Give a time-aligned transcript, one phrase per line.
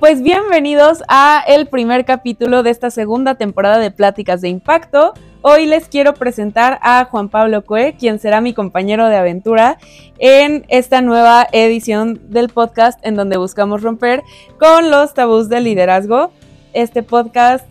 [0.00, 5.12] Pues bienvenidos a el primer capítulo de esta segunda temporada de Pláticas de Impacto.
[5.42, 9.76] Hoy les quiero presentar a Juan Pablo Cue, quien será mi compañero de aventura
[10.20, 14.22] en esta nueva edición del podcast en donde buscamos romper
[14.60, 16.30] con los tabús del liderazgo.
[16.74, 17.66] Este podcast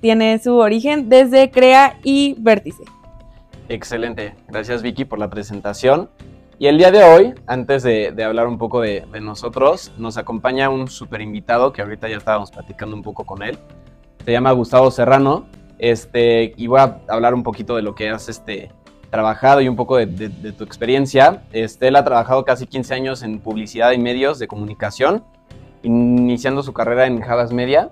[0.00, 2.84] tiene su origen desde Crea y Vértice.
[3.68, 6.08] Excelente, gracias Vicky por la presentación.
[6.58, 10.88] Y el día de hoy, antes de, hablar un poco de, nosotros, nos acompaña un
[10.88, 13.58] super invitado que ahorita ya estábamos platicando un poco con él.
[14.24, 15.44] Se llama Gustavo Serrano.
[15.78, 18.70] Este, y voy a hablar un poquito de lo que has este,
[19.10, 21.42] trabajado y un poco de, tu experiencia.
[21.52, 25.24] Este, él ha trabajado casi 15 años en publicidad y medios de comunicación,
[25.82, 27.90] iniciando su carrera en Javas Media,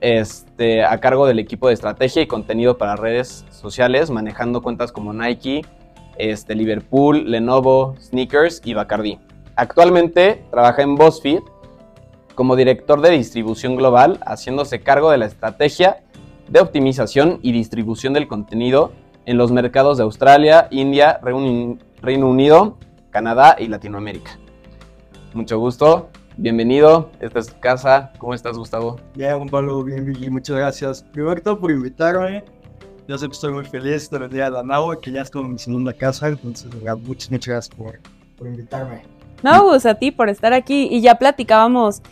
[0.00, 5.12] este, a cargo del equipo de estrategia y contenido para redes sociales, manejando cuentas como
[5.12, 5.62] Nike,
[6.22, 9.18] este, Liverpool, Lenovo, Sneakers y Bacardi.
[9.56, 11.40] Actualmente trabaja en BuzzFeed
[12.36, 16.02] como director de distribución global, haciéndose cargo de la estrategia
[16.48, 18.92] de optimización y distribución del contenido
[19.26, 22.78] en los mercados de Australia, India, Reino Unido,
[23.10, 24.38] Canadá y Latinoamérica.
[25.34, 28.12] Mucho gusto, bienvenido, esta es tu casa.
[28.18, 28.98] ¿Cómo estás, Gustavo?
[29.14, 31.02] Bien, Juan Pablo, bien, bien, muchas gracias.
[31.02, 32.44] Primero todo por invitarme
[33.08, 35.92] yo siempre estoy muy feliz de venir a la que ya es como mi segunda
[35.92, 38.00] casa, entonces muchas, muchas gracias por,
[38.36, 39.02] por invitarme.
[39.42, 42.02] No, pues a ti por estar aquí y ya platicábamos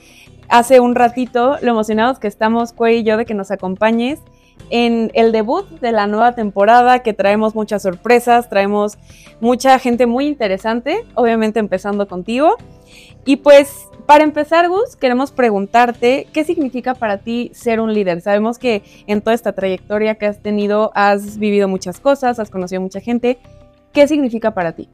[0.49, 4.21] hace un ratito lo emocionados que estamos, Cue y yo, de que nos acompañes
[4.69, 8.99] en el debut de la nueva temporada, que traemos muchas sorpresas, traemos
[9.41, 12.57] mucha gente muy interesante, obviamente empezando contigo.
[13.25, 18.21] Y pues para empezar, Gus, queremos preguntarte qué significa para ti ser un líder.
[18.23, 22.81] Sabemos que en toda esta trayectoria que has tenido has vivido muchas cosas, has conocido
[22.81, 23.39] mucha gente.
[23.93, 24.89] ¿Qué significa para ti?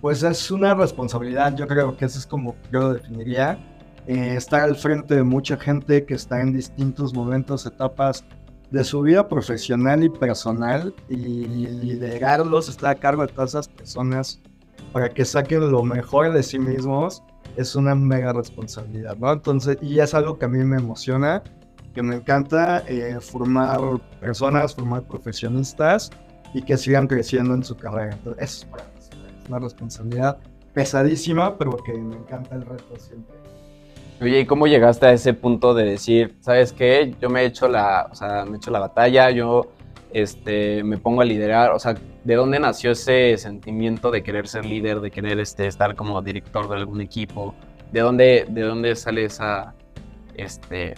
[0.00, 3.58] Pues es una responsabilidad, yo creo que eso es como yo lo definiría.
[4.06, 8.24] Eh, estar al frente de mucha gente que está en distintos momentos, etapas
[8.70, 14.38] de su vida profesional y personal y liderarlos, estar a cargo de todas esas personas
[14.92, 17.24] para que saquen lo mejor de sí mismos
[17.56, 19.32] es una mega responsabilidad, ¿no?
[19.32, 21.42] Entonces, y es algo que a mí me emociona,
[21.94, 23.80] que me encanta eh, formar
[24.20, 26.10] personas, formar profesionistas
[26.54, 28.12] y que sigan creciendo en su carrera.
[28.12, 30.38] Entonces, es una responsabilidad
[30.72, 33.34] pesadísima, pero que me encanta el reto siempre.
[34.20, 37.68] Oye, ¿y cómo llegaste a ese punto de decir, sabes qué, yo me he hecho
[37.68, 39.72] la, o sea, me he hecho la batalla, yo
[40.12, 41.94] este, me pongo a liderar, o sea,
[42.24, 46.68] ¿de dónde nació ese sentimiento de querer ser líder, de querer este, estar como director
[46.68, 47.54] de algún equipo?
[47.92, 49.74] ¿De dónde, de dónde sale esa,
[50.34, 50.94] este,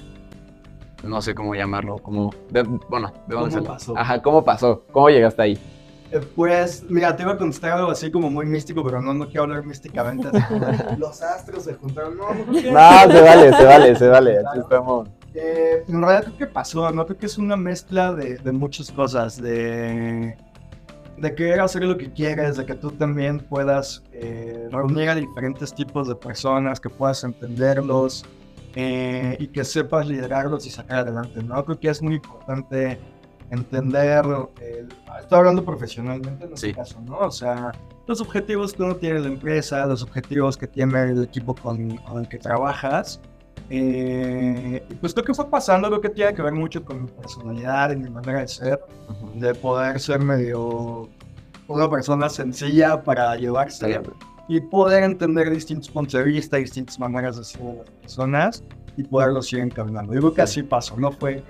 [1.03, 2.31] no sé cómo llamarlo, como,
[2.89, 3.97] bueno, ¿de dónde ¿Cómo pasó?
[3.97, 4.85] Ajá, ¿cómo pasó?
[4.93, 5.59] ¿Cómo llegaste ahí?
[6.13, 9.27] Eh, pues, mira, te iba a contestar algo así como muy místico, pero no, no
[9.27, 10.29] quiero hablar místicamente.
[10.99, 12.19] Los astros se juntaron.
[12.19, 14.39] No, no, no, se vale, se vale, se vale.
[14.51, 15.09] Aquí estamos.
[15.35, 17.07] Eh, en realidad creo que pasó, ¿no?
[17.07, 20.37] Creo que es una mezcla de, de muchas cosas, de,
[21.17, 25.75] de querer hacer lo que quieres, de que tú también puedas eh, reunir a diferentes
[25.75, 28.27] tipos de personas, que puedas entenderlos
[28.75, 31.65] eh, y que sepas liderarlos y sacar adelante, ¿no?
[31.65, 32.99] Creo que es muy importante
[33.51, 34.25] entender,
[35.21, 37.19] estoy hablando profesionalmente en este caso, ¿no?
[37.19, 37.73] O sea,
[38.07, 41.97] los objetivos que uno tiene en la empresa, los objetivos que tiene el equipo con,
[41.99, 43.21] con el que trabajas,
[43.71, 47.91] eh, pues lo que fue pasando, lo que tiene que ver mucho con mi personalidad
[47.93, 48.81] y mi manera de ser,
[49.35, 51.09] de poder ser medio
[51.69, 54.01] una persona sencilla para llevarse
[54.49, 58.65] y poder entender distintos puntos de vista, distintas maneras de ser de las personas
[58.97, 60.13] y poderlo seguir encaminando.
[60.13, 61.43] Yo creo que así pasó, no fue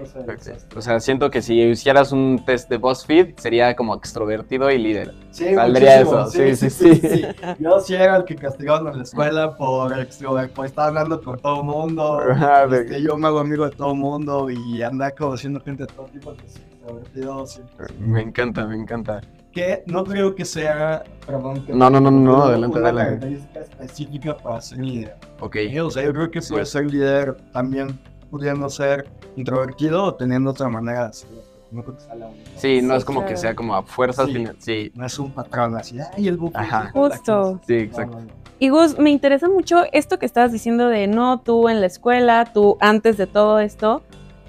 [0.76, 5.14] O sea, siento que si hicieras un test de BuzzFeed sería como extrovertido y líder.
[5.30, 6.26] Sí, Saldría eso.
[6.26, 7.24] Sí sí sí,
[7.58, 11.38] Yo sí era el que castigaban en la escuela por extrovertido, por estar hablando con
[11.38, 12.20] todo el mundo.
[12.72, 16.06] Este, yo me hago amigo de todo el mundo y andar conociendo gente de todo
[16.06, 17.86] tipo, que extrovertido siempre.
[17.98, 19.20] Me encanta, me encanta
[19.52, 24.60] que no creo que sea, perdón, no, no, no, no, adelante, una característica específica para
[24.60, 25.16] ser líder.
[25.40, 25.56] Ok.
[25.82, 27.98] O sea, yo creo que puede ser líder también
[28.30, 31.28] pudiendo ser introvertido o teniendo otra manera de ser.
[31.70, 32.50] No creo que sea la única.
[32.56, 34.28] Sí, no es como que sea como a fuerzas.
[34.58, 34.92] Sí.
[34.94, 36.58] No es un patrón así, ay, el buque.
[36.58, 36.90] Ajá.
[36.92, 37.60] Justo.
[37.66, 38.18] Sí, exacto.
[38.58, 42.44] Y Gus, me interesa mucho esto que estabas diciendo de no, tú en la escuela,
[42.52, 44.02] tú antes de todo esto.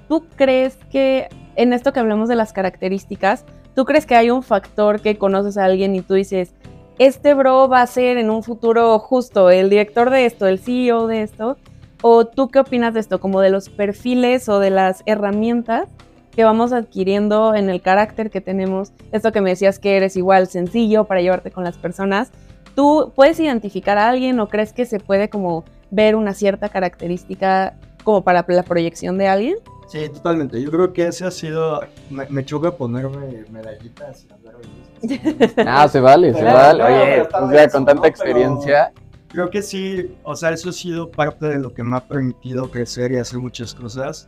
[0.08, 3.44] ¿Tú crees que en esto que hablamos de las características,
[3.74, 6.52] ¿Tú crees que hay un factor que conoces a alguien y tú dices,
[6.98, 11.06] este bro va a ser en un futuro justo el director de esto, el CEO
[11.06, 11.56] de esto?
[12.00, 15.88] ¿O tú qué opinas de esto, como de los perfiles o de las herramientas
[16.36, 18.92] que vamos adquiriendo en el carácter que tenemos?
[19.10, 22.30] Esto que me decías que eres igual sencillo para llevarte con las personas.
[22.76, 27.74] ¿Tú puedes identificar a alguien o crees que se puede como ver una cierta característica
[28.04, 29.56] como para la proyección de alguien.
[29.94, 30.60] Sí, totalmente.
[30.60, 31.80] Yo creo que ese ha sido.
[32.10, 34.56] Me, me choca ponerme medallitas y hablar
[35.02, 35.14] de
[35.44, 35.62] esto.
[35.64, 36.78] Ah, se vale, se vale.
[36.78, 38.00] claro, Oye, o sea, eso, con tanta ¿no?
[38.02, 38.92] Pero- experiencia.
[39.28, 42.70] Creo que sí, o sea, eso ha sido parte de lo que me ha permitido
[42.72, 44.26] crecer y hacer muchas cosas.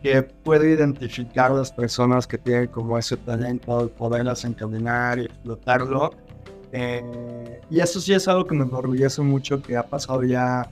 [0.00, 6.10] Que puedo identificar las personas que tienen como ese talento, poderlas encaminar y explotarlo.
[6.70, 10.70] Eh, y eso sí es algo que me enorgullece mucho, que ha pasado ya.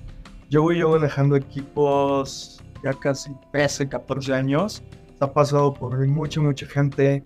[0.49, 4.82] Yo voy yo manejando equipos ya casi 13, 14 años.
[5.20, 7.22] Ha pasado por mucha, mucha gente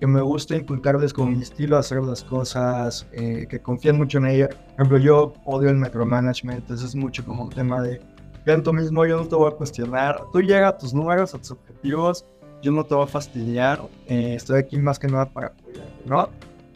[0.00, 4.26] que me gusta inculcarles como mi estilo hacer las cosas, eh, que confían mucho en
[4.26, 4.48] ella.
[4.48, 8.00] Por ejemplo, yo odio el micromanagement, entonces es mucho como un tema de,
[8.62, 11.52] tú mismo, yo no te voy a cuestionar, tú llega a tus números, a tus
[11.52, 12.26] objetivos,
[12.62, 16.28] yo no te voy a fastidiar, eh, estoy aquí más que nada para apoyarte, ¿no?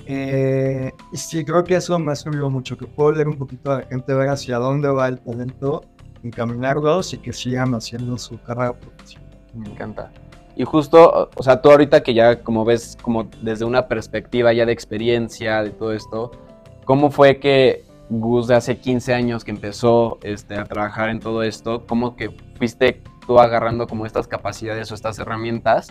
[0.07, 3.73] Eh, y sí, creo que eso me ha servido mucho, que puedo leer un poquito
[3.73, 5.83] a la gente, ver hacia dónde va el talento,
[6.23, 9.29] encaminarlos y que sigan haciendo su carrera profesional.
[9.55, 10.11] Me encanta.
[10.57, 14.67] Y justo, o sea, tú ahorita que ya como ves, como desde una perspectiva ya
[14.67, 16.33] de experiencia, de todo esto,
[16.85, 21.43] ¿cómo fue que Gus de hace 15 años que empezó este, a trabajar en todo
[21.43, 25.89] esto, cómo que fuiste tú agarrando como estas capacidades o estas herramientas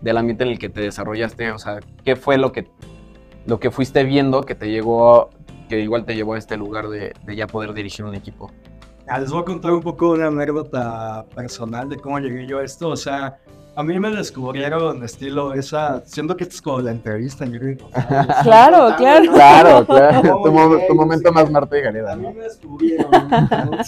[0.00, 1.52] del ambiente en el que te desarrollaste?
[1.52, 2.68] O sea, ¿qué fue lo que,
[3.46, 5.30] lo que fuiste viendo que te llegó,
[5.68, 8.50] que igual te llevó a este lugar de, de ya poder dirigir un equipo?
[9.08, 12.64] Ah, Les voy a contar un poco una anécdota personal de cómo llegué yo a
[12.64, 12.88] esto.
[12.90, 13.38] O sea,
[13.74, 17.44] a mí me descubrieron estilo esa, siento que esto es como la entrevista.
[17.46, 17.76] yo creo.
[18.42, 19.32] Claro, claro.
[19.32, 20.22] Claro, claro.
[20.32, 20.86] ¿Cómo Tu, mo- llegué?
[20.88, 23.10] tu momento más Marta y A Gareda, mí me descubrieron.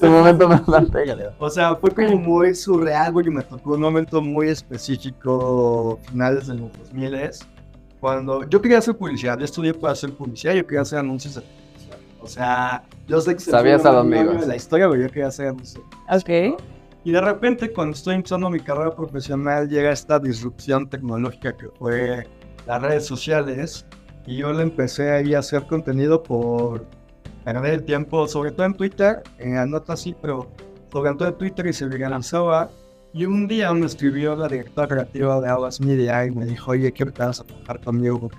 [0.00, 1.34] Tu momento más Marta y Gareda.
[1.38, 6.54] O sea, fue como muy surreal porque me tocó un momento muy específico, finales de
[6.54, 7.30] los 2000
[8.00, 11.42] cuando yo quería hacer publicidad, yo estudié para hacer publicidad, yo quería hacer anuncios.
[12.26, 14.46] O sea, yo sé que se Sabías a dónde ibas.
[14.46, 15.84] la historia, pero yo quería hacer anuncios.
[16.10, 16.60] Ok.
[17.04, 22.26] Y de repente, cuando estoy empezando mi carrera profesional, llega esta disrupción tecnológica que fue
[22.66, 23.86] las redes sociales.
[24.26, 26.84] Y yo le empecé ahí a hacer contenido por
[27.44, 30.50] perder el tiempo, sobre todo en Twitter, eh, no tanto así, pero
[30.90, 32.70] sobre todo en Twitter y se viralizaba.
[33.12, 36.90] Y un día me escribió la directora creativa de Aguas Media y me dijo, oye,
[36.92, 38.36] quiero que vas a trabajar conmigo porque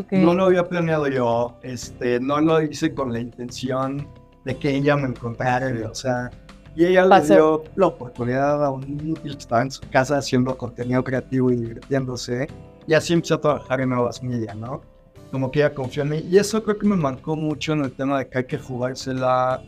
[0.00, 0.12] haces".
[0.20, 0.24] Ok.
[0.24, 4.06] No lo había planeado yo, este, no lo hice con la intención
[4.44, 6.30] de que ella me encontrara, o sea,
[6.74, 7.34] y ella le Pasó.
[7.34, 11.56] dio la oportunidad a un inútil que estaba en su casa haciendo contenido creativo y
[11.56, 12.46] divirtiéndose,
[12.86, 14.82] y así empecé a trabajar en Nuevas Media, ¿no?
[15.32, 17.92] Como que ella confió en mí, y eso creo que me marcó mucho en el
[17.92, 19.62] tema de que hay que jugársela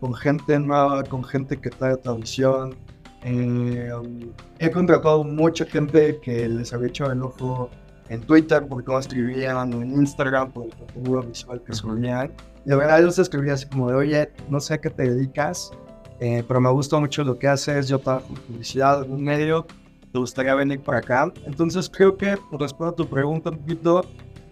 [0.00, 2.74] con gente nueva, con gente que trae otra visión.
[3.22, 3.90] Eh,
[4.58, 7.70] he contratado mucha gente que les había hecho el ojo
[8.08, 12.32] en Twitter por cómo escribían, o en Instagram por el contenido visual que subían.
[12.64, 15.02] Y de verdad yo les escribía así como de, oye, no sé a qué te
[15.10, 15.70] dedicas,
[16.20, 19.66] eh, pero me gusta mucho lo que haces, yo trabajo en publicidad en un medio,
[20.12, 21.32] te gustaría venir para acá.
[21.46, 24.04] Entonces creo que, respondo a tu pregunta un poquito,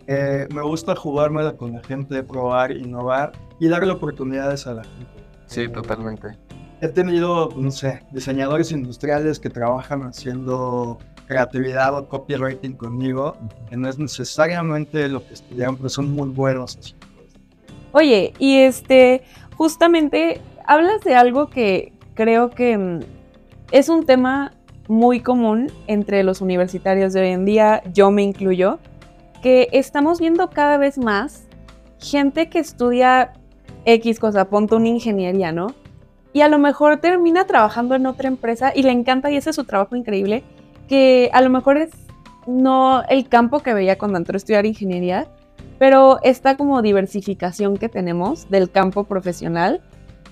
[0.06, 5.06] eh, me gusta jugármela con la gente, probar, innovar y darle oportunidades a la gente.
[5.46, 6.36] Sí, Eh, totalmente.
[6.80, 13.36] He tenido, no sé, diseñadores industriales que trabajan haciendo creatividad o copywriting conmigo,
[13.68, 16.96] que no es necesariamente lo que estudiaron, pero son muy buenos.
[17.92, 19.22] Oye, y este,
[19.56, 23.00] justamente hablas de algo que creo que mm,
[23.70, 24.52] es un tema
[24.88, 28.78] muy común entre los universitarios de hoy en día, yo me incluyo,
[29.42, 31.46] que estamos viendo cada vez más
[31.98, 33.32] gente que estudia
[33.84, 35.68] X cosa, ponte una ingeniería, ¿no?
[36.32, 39.56] Y a lo mejor termina trabajando en otra empresa y le encanta y ese es
[39.56, 40.44] su trabajo increíble,
[40.88, 41.90] que a lo mejor es
[42.46, 45.26] no el campo que veía cuando entró a estudiar ingeniería,
[45.78, 49.80] pero esta como diversificación que tenemos del campo profesional.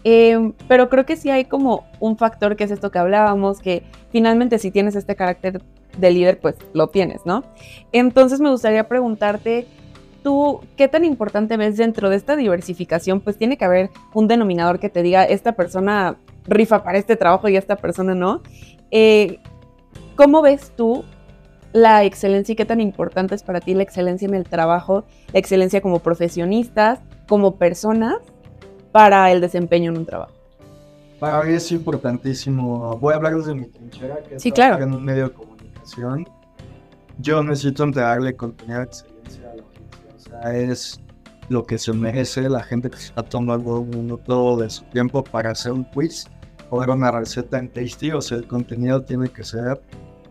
[0.03, 3.83] eh, pero creo que sí hay como un factor que es esto que hablábamos, que
[4.11, 5.61] finalmente si tienes este carácter
[5.99, 7.45] de líder, pues lo tienes, ¿no?
[7.93, 9.67] Entonces me gustaría preguntarte,
[10.23, 13.21] tú, ¿qué tan importante ves dentro de esta diversificación?
[13.21, 16.17] Pues tiene que haber un denominador que te diga, esta persona
[16.47, 18.43] rifa para este trabajo y esta persona no.
[18.91, 19.39] Eh,
[20.17, 21.05] ¿Cómo ves tú
[21.73, 25.39] la excelencia y qué tan importante es para ti la excelencia en el trabajo, la
[25.39, 28.17] excelencia como profesionistas, como personas,
[28.93, 30.33] para el desempeño en un trabajo?
[31.21, 32.97] Para mí es importantísimo.
[32.99, 34.83] Voy a hablar desde mi trinchera, que es Sí, claro.
[34.83, 36.29] en un medio de comunicación.
[37.19, 40.17] Yo necesito entregarle contenido de excelencia a la audiencia.
[40.17, 41.01] O sea, es
[41.51, 45.23] lo que se merece la gente que se está tomando un minuto de su tiempo
[45.23, 46.27] para hacer un quiz
[46.71, 48.13] o ver una receta en Tasty.
[48.13, 49.81] O sea, el contenido tiene que ser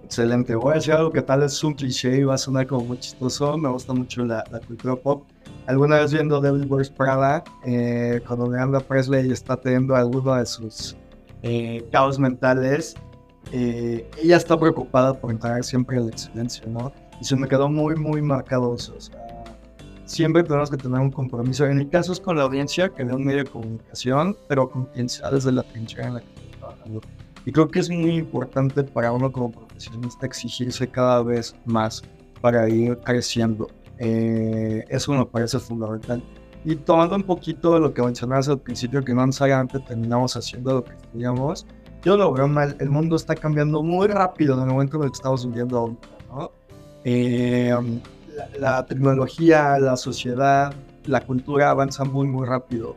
[0.03, 0.55] excelente.
[0.55, 2.99] Voy a decir algo que tal es un cliché y va a sonar como muy
[2.99, 3.57] chistoso.
[3.57, 5.23] Me gusta mucho la, la cultura pop.
[5.67, 10.97] Alguna vez viendo Devil Wears Prada, eh, cuando Leandra Presley está teniendo alguno de sus
[11.43, 12.95] eh, caos mentales,
[13.51, 16.91] eh, ella está preocupada por entrar siempre a la excelencia, ¿no?
[17.21, 18.95] Y se me quedó muy, muy marcado eso.
[18.97, 19.28] O sea,
[20.09, 21.65] siempre tenemos que tener un compromiso.
[21.65, 24.85] En mi caso es con la audiencia, que de un medio de comunicación, pero con
[24.85, 27.01] quien sea desde la trinchera en la que estoy trabajando.
[27.45, 32.01] Y creo que es muy importante para uno como profesionista exigirse cada vez más
[32.41, 33.69] para ir creciendo.
[33.99, 36.23] Eh, eso me parece fundamental.
[36.65, 40.73] Y tomando un poquito de lo que mencionabas al principio, que no necesariamente terminamos haciendo
[40.73, 41.67] lo que estudiamos,
[42.03, 42.75] yo lo veo mal.
[42.79, 46.07] El mundo está cambiando muy rápido en el momento en el que estamos viviendo ahorita,
[46.29, 46.51] ¿no?
[47.03, 47.73] Eh,
[48.59, 50.73] la, tecnología, la sociedad,
[51.05, 52.95] la cultura avanza muy, muy rápido.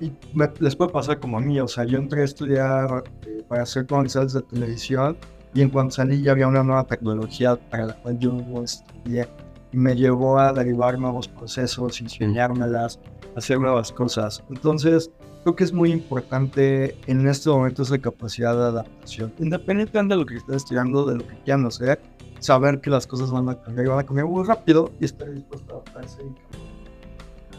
[0.00, 0.12] Y
[0.60, 3.86] les puede pasar como a mí, o sea, yo entré a estudiar eh, para hacer
[3.86, 5.16] comerciales de televisión
[5.52, 9.28] y en cuanto salí ya había una nueva tecnología para la cual yo no estudié
[9.72, 12.98] y me llevó a derivar nuevos procesos, enseñármelas,
[13.36, 14.42] hacer nuevas cosas.
[14.48, 15.10] Entonces,
[15.42, 20.26] creo que es muy importante en este momento esa capacidad de adaptación, independientemente de lo
[20.26, 22.00] que estés estudiando, de lo que quieran hacer,
[22.40, 25.30] saber que las cosas van a cambiar y van a cambiar muy rápido y estar
[25.32, 26.22] dispuesto a adaptarse.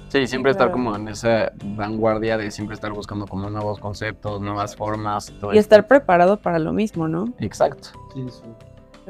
[0.10, 4.76] Sí, siempre estar como en esa vanguardia de siempre estar buscando como nuevos conceptos, nuevas
[4.76, 5.34] formas.
[5.54, 7.34] y estar preparado para lo mismo, ¿no?
[7.40, 7.90] Exacto.
[8.14, 8.44] Sí, sí.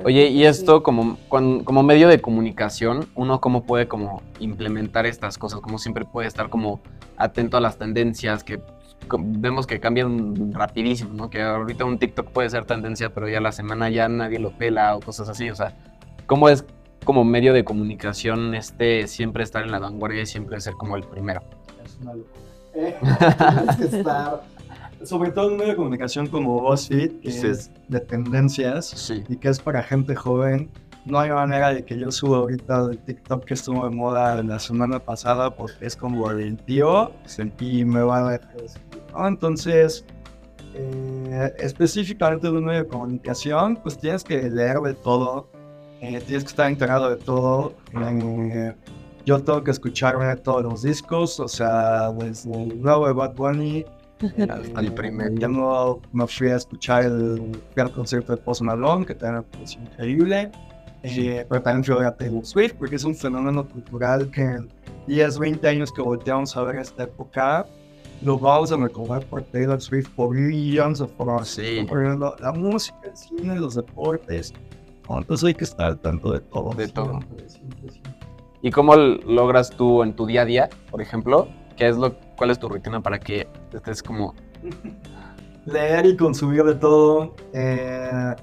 [0.05, 5.59] Oye, y esto como, como medio de comunicación, uno cómo puede como implementar estas cosas,
[5.59, 6.81] como siempre puede estar como
[7.17, 8.61] atento a las tendencias que
[9.19, 11.29] vemos que cambian rapidísimo, ¿no?
[11.29, 14.95] Que ahorita un TikTok puede ser tendencia, pero ya la semana ya nadie lo pela
[14.95, 15.75] o cosas así, o sea,
[16.27, 16.65] ¿cómo es
[17.03, 21.03] como medio de comunicación este siempre estar en la vanguardia y siempre ser como el
[21.03, 21.41] primero?
[21.83, 22.41] Es una locura.
[22.73, 22.95] Eh,
[23.77, 24.43] que estar
[25.03, 29.49] sobre todo en un medio de comunicación como BuzzFeed, que es de tendencias y que
[29.49, 30.69] es para gente joven,
[31.05, 34.59] no hay manera de que yo suba ahorita el TikTok que estuvo de moda la
[34.59, 37.11] semana pasada porque es como el tío
[37.59, 38.41] y me va a ver.
[39.17, 40.05] Entonces,
[40.73, 45.49] eh, específicamente de un medio de comunicación, pues tienes que leer de todo,
[46.01, 47.73] eh, tienes que estar enterado de todo.
[47.93, 48.73] Eh,
[49.25, 53.85] yo tengo que escucharme todos los discos, o sea, desde el nuevo de Bad Bunny
[54.49, 55.37] hasta el primer.
[55.39, 59.75] Ya no me fui a escuchar el, el concierto de Post Malone, que también es
[59.75, 60.51] increíble.
[61.03, 64.69] Eh, pero también fui a Taylor Swift, porque es un fenómeno cultural que en
[65.07, 67.65] 10, 20 años que volteamos a ver esta época,
[68.21, 71.47] lo vamos a recordar por Taylor Swift por millones de formas.
[71.47, 71.87] Sí.
[72.39, 74.53] La música, el cine, los deportes.
[75.09, 76.73] Entonces hay que estar al tanto de todo.
[76.75, 77.19] De todo.
[78.61, 82.51] ¿Y cómo logras tú en tu día a día, por ejemplo, qué es lo ¿Cuál
[82.51, 84.33] es tu rutina para que estés como...
[85.65, 87.35] Leer y consumir de todo.
[87.53, 88.35] Eh,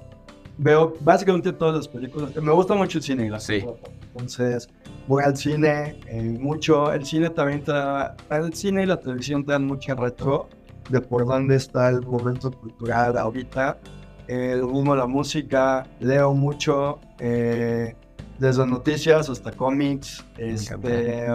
[0.59, 2.35] veo básicamente todas las películas.
[2.37, 3.65] Me gusta mucho el cine y la sí.
[4.13, 4.69] Entonces,
[5.07, 6.93] voy al cine eh, mucho.
[6.93, 10.49] El cine también te da, El cine y la televisión te dan mucha retro
[10.91, 13.79] de por dónde está el momento cultural ahorita.
[14.27, 15.87] El ritmo de la música.
[16.01, 16.99] Leo mucho.
[17.21, 17.95] Eh,
[18.39, 20.25] desde noticias hasta cómics.
[20.37, 21.29] Este,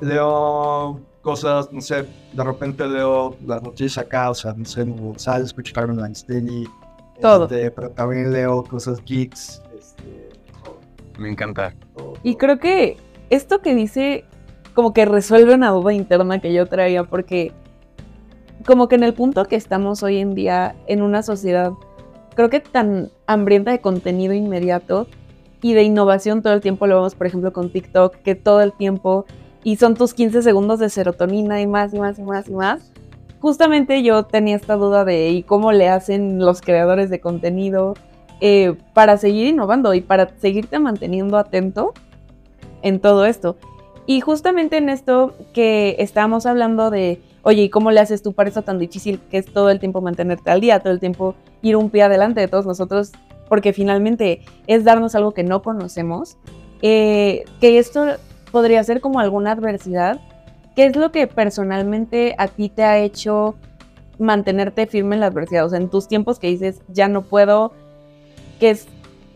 [0.00, 5.46] leo cosas, no sé, de repente leo las noticias acá, o sea, no sé, González,
[5.46, 6.68] escucho Carmen Weinstein
[7.20, 7.44] todo.
[7.44, 9.62] Este, pero también leo cosas geeks.
[9.76, 10.28] Este,
[11.18, 11.74] Me encanta.
[12.22, 12.96] Y creo que
[13.30, 14.24] esto que dice
[14.74, 17.52] como que resuelve una duda interna que yo traía, porque
[18.66, 21.72] como que en el punto que estamos hoy en día en una sociedad,
[22.34, 25.06] creo que tan hambrienta de contenido inmediato
[25.62, 28.72] y de innovación todo el tiempo, lo vemos por ejemplo con TikTok, que todo el
[28.72, 29.24] tiempo
[29.64, 32.92] y son tus 15 segundos de serotonina y más y más y más y más.
[33.46, 37.94] Justamente yo tenía esta duda de ¿y cómo le hacen los creadores de contenido
[38.40, 41.94] eh, para seguir innovando y para seguirte manteniendo atento
[42.82, 43.56] en todo esto?
[44.04, 48.48] Y justamente en esto que estábamos hablando de, oye, ¿y cómo le haces tú para
[48.48, 51.76] eso tan difícil que es todo el tiempo mantenerte al día, todo el tiempo ir
[51.76, 53.12] un pie adelante de todos nosotros?
[53.48, 56.36] Porque finalmente es darnos algo que no conocemos.
[56.82, 58.06] Eh, que esto
[58.50, 60.20] podría ser como alguna adversidad.
[60.76, 63.54] ¿Qué es lo que personalmente a ti te ha hecho
[64.18, 65.64] mantenerte firme en la adversidad?
[65.64, 67.72] O sea, en tus tiempos que dices, ya no puedo,
[68.60, 68.86] que es,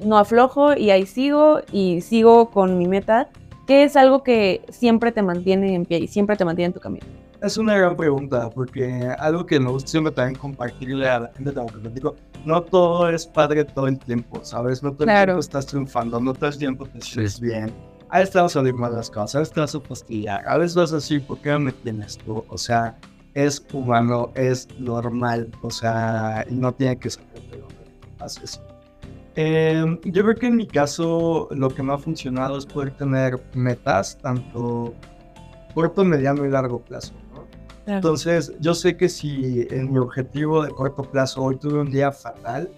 [0.05, 3.31] no aflojo y ahí sigo y sigo con mi meta.
[3.67, 6.81] ¿Qué es algo que siempre te mantiene en pie y siempre te mantiene en tu
[6.81, 7.07] camino?
[7.41, 11.55] Es una gran pregunta, porque algo que nos gusta siempre también compartirle a la gente
[11.95, 14.83] digo, no todo es padre todo el tiempo, ¿sabes?
[14.83, 17.73] No todo el tiempo estás triunfando, no todo el tiempo te sientes bien
[18.11, 20.59] a veces vas a salir mal las cosas, a veces te vas a fastidiar, a
[20.59, 22.45] veces vas a decir, ¿por qué me tienes tú?
[22.49, 22.99] O sea,
[23.35, 27.25] es humano, es normal, o sea, no tiene que ser
[28.19, 28.61] haces.
[29.37, 33.41] Eh, yo creo que en mi caso lo que me ha funcionado es poder tener
[33.55, 34.93] metas, tanto
[35.75, 37.15] corto, mediano y largo plazo.
[37.33, 37.47] ¿no?
[37.95, 42.13] Entonces, yo sé que si en mi objetivo de corto plazo hoy tuve un día
[42.13, 42.69] fatal,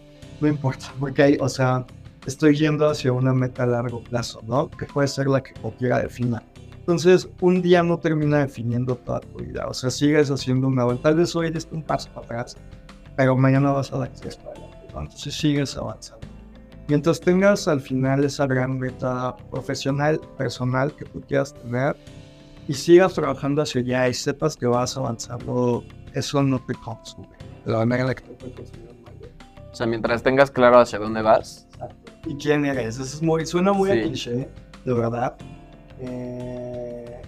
[0.41, 1.87] no importa, porque hay, o sea,
[2.26, 4.71] estoy yendo hacia una meta a largo plazo, ¿no?
[4.71, 6.43] Que puede ser la que cualquiera defina.
[6.79, 9.67] Entonces, un día no termina definiendo toda tu vida.
[9.69, 11.05] O sea, sigues haciendo una vuelta.
[11.05, 12.57] Tal vez hoy diste un paso para atrás,
[13.17, 14.88] pero mañana vas a dar tres para adelante.
[14.93, 15.00] ¿no?
[15.02, 16.26] Entonces, sigues avanzando.
[16.88, 21.97] Mientras tengas al final esa gran meta profesional, personal que tú quieras tener
[22.67, 27.29] y sigas trabajando hacia allá y sepas que vas avanzando, eso no te consume.
[27.64, 28.93] La manera en la que te puede consumir.
[29.71, 31.67] O sea, mientras tengas claro hacia dónde vas.
[32.27, 32.95] ¿Y quién eres?
[32.99, 34.03] Eso es muy, suena muy a Sí.
[34.03, 34.49] cliché,
[34.85, 35.35] de verdad.
[35.99, 37.21] Eh,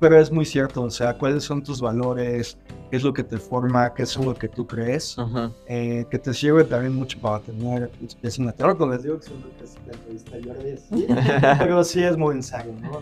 [0.00, 2.56] pero es muy cierto, o sea, cuáles son tus valores,
[2.90, 5.52] qué es lo que te forma, qué es lo que tú crees, Ujú.
[5.66, 7.90] eh, que te sirve también mucho para tener
[8.38, 8.74] la tierra.
[8.76, 10.54] Como les digo que siento que es la entrevista yo
[10.96, 11.06] sí,
[11.58, 13.00] pero sí es muy necesario, ¿no?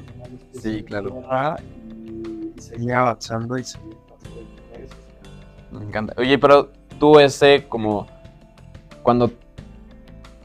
[0.58, 1.22] Sí, claro.
[1.62, 3.96] Y, y seguir avanzando y seguir.
[5.70, 6.14] Me encanta.
[6.16, 8.06] Oye, pero tú ese como
[9.02, 9.30] cuando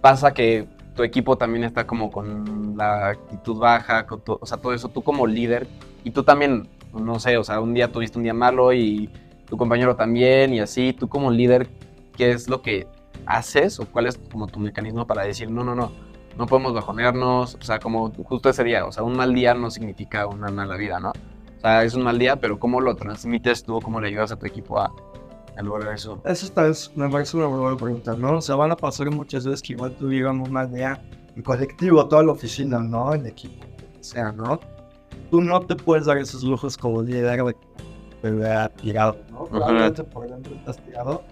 [0.02, 4.90] pasa que tu equipo también está como con la actitud baja, o sea, todo eso,
[4.90, 5.68] tú como líder
[6.04, 9.10] y tú también, no sé, o sea, un día tuviste un día malo y
[9.46, 11.70] tu compañero también y así, tú como líder,
[12.18, 12.88] ¿qué es lo que
[13.26, 15.92] haces o cuál es como tu mecanismo para decir, no, no, no,
[16.38, 19.70] no podemos bajonearnos, o sea, como justo ese día, o sea, un mal día no
[19.70, 21.12] significa una mala vida, ¿no?
[21.12, 23.80] O sea, es un mal día, pero ¿cómo lo transmites tú?
[23.82, 24.92] ¿Cómo le ayudas a tu equipo a,
[25.62, 26.22] a lograr eso?
[26.26, 28.38] Eso esta vez me parece una buena pregunta, ¿no?
[28.38, 31.02] O sea, van a pasar muchas veces que igual tuvieron un mal día
[31.36, 33.14] en colectivo, toda la oficina, ¿no?
[33.14, 33.66] En equipo,
[34.00, 34.60] o sea, ¿no?
[35.30, 37.44] Tú no te puedes dar esos lujos como líder
[38.22, 39.46] de ver tirado, ¿no?
[39.46, 41.24] Probablemente por dentro estás tirado,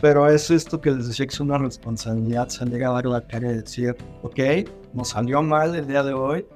[0.00, 3.52] pero es esto que les decía que es una responsabilidad salir a dar la cara
[3.52, 6.46] y decir, ok, nos salió mal el día de hoy,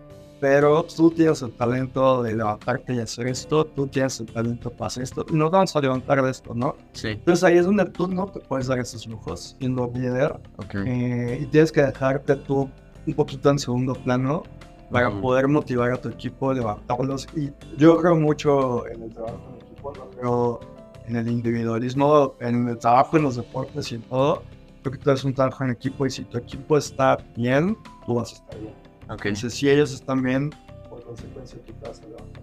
[0.40, 4.88] pero tú tienes el talento de levantarte y hacer esto, tú tienes el talento para
[4.88, 6.76] hacer esto, y nos vamos a levantar de esto, ¿no?
[6.92, 10.74] Sí, Entonces ahí es donde tú no te puedes dar esos lujos siendo líder ok.
[10.86, 12.68] eh, y tienes que dejarte tú
[13.06, 14.42] un poquito en segundo plano
[14.90, 17.26] para poder motivar a tu equipo, levantarlos.
[17.34, 20.60] Y yo creo mucho en el trabajo en equipo, no creo
[21.08, 24.42] en el individualismo, en el trabajo en los deportes y en todo.
[24.82, 28.14] Creo que todo es un trabajo en equipo y si tu equipo está bien, tú
[28.14, 28.74] vas a estar bien.
[29.08, 30.50] Ok, Entonces, si ellos están bien,
[30.88, 31.72] por consecuencia tú
[32.08, 32.42] levantar.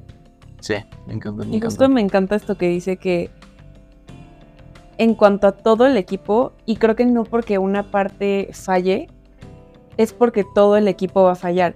[0.62, 0.76] sí,
[1.08, 1.44] me encanta.
[1.44, 1.68] me Y encanta.
[1.68, 3.30] justo me encanta esto que dice que
[4.98, 9.08] en cuanto a todo el equipo, y creo que no porque una parte falle,
[9.98, 11.76] es porque todo el equipo va a fallar.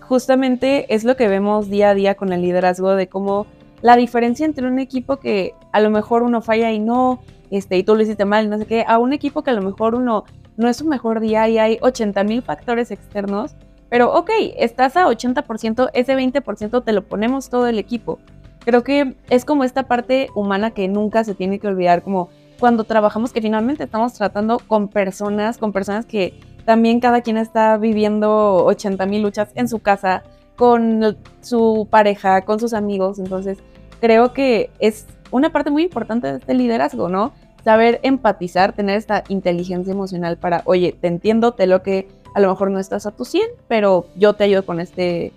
[0.00, 3.46] Justamente es lo que vemos día a día con el liderazgo de cómo
[3.82, 7.82] la diferencia entre un equipo que a lo mejor uno falla y no, este, y
[7.82, 10.24] tú lo hiciste mal, no sé qué, a un equipo que a lo mejor uno
[10.56, 13.54] no es su mejor día y hay 80 mil factores externos,
[13.88, 18.18] pero ok, estás a 80%, ese 20% te lo ponemos todo el equipo.
[18.60, 22.84] Creo que es como esta parte humana que nunca se tiene que olvidar, como cuando
[22.84, 28.64] trabajamos que finalmente estamos tratando con personas, con personas que también cada quien está viviendo
[28.64, 30.24] 80 mil luchas en su casa,
[30.56, 33.18] con su pareja, con sus amigos.
[33.18, 33.58] Entonces,
[34.00, 37.32] creo que es una parte muy importante de este liderazgo, ¿no?
[37.62, 42.50] Saber empatizar, tener esta inteligencia emocional para, oye, te entiendo, te lo que a lo
[42.50, 45.32] mejor no estás a tu 100, pero yo te ayudo con este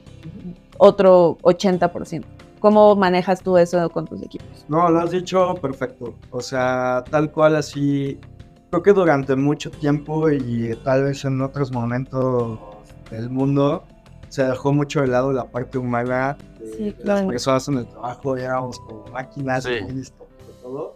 [0.77, 2.25] otro 80%.
[2.59, 4.65] ¿Cómo manejas tú eso con tus equipos?
[4.67, 6.13] No, lo has dicho perfecto.
[6.29, 8.19] O sea, tal cual así.
[8.69, 12.59] Creo que durante mucho tiempo y tal vez en otros momentos
[13.09, 13.83] del mundo
[14.27, 17.27] se dejó mucho de lado la parte humana de, Sí, de las claro.
[17.29, 19.71] personas en el trabajo, ya éramos como máquinas Sí.
[19.88, 20.27] y listo,
[20.62, 20.95] todo.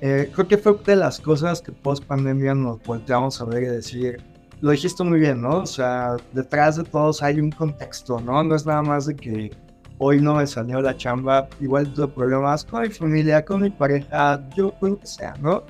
[0.00, 3.66] Eh, creo que fue de las cosas que post pandemia nos volteamos a ver y
[3.66, 4.20] decir,
[4.64, 5.58] lo dijiste muy bien, ¿no?
[5.58, 8.42] O sea, detrás de todos hay un contexto, ¿no?
[8.42, 9.50] No es nada más de que
[9.98, 14.42] hoy no me salió la chamba, igual tuve problemas con mi familia, con mi pareja,
[14.56, 15.64] yo con lo que sea, ¿no?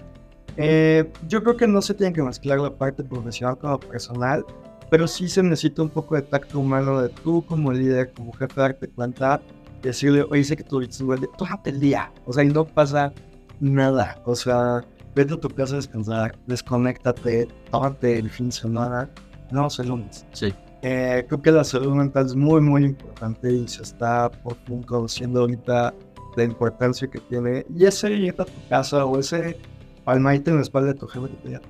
[0.56, 4.44] Eh, yo creo que no se tiene que mezclar la parte profesional con lo personal,
[4.92, 8.60] pero sí se necesita un poco de tacto humano de tú como líder, como jefe,
[8.60, 9.40] darte cuenta,
[9.82, 12.48] y decirle, oye, sé que tuviste un buen día, tómate el día, o sea, y
[12.48, 13.12] no pasa
[13.58, 19.10] nada, o sea, vete a tu casa a descansar, desconéctate, tómate el fin de semana,
[19.50, 20.26] no, es el lunes.
[20.32, 20.52] Sí.
[20.82, 24.82] Eh, creo que la salud mental es muy, muy importante y se está por fin
[24.82, 25.94] conociendo ahorita
[26.36, 27.64] la importancia que tiene.
[27.74, 29.56] Y ese ir a tu casa o ese
[30.04, 31.60] palmadita en la espalda de tu jefe que te diga,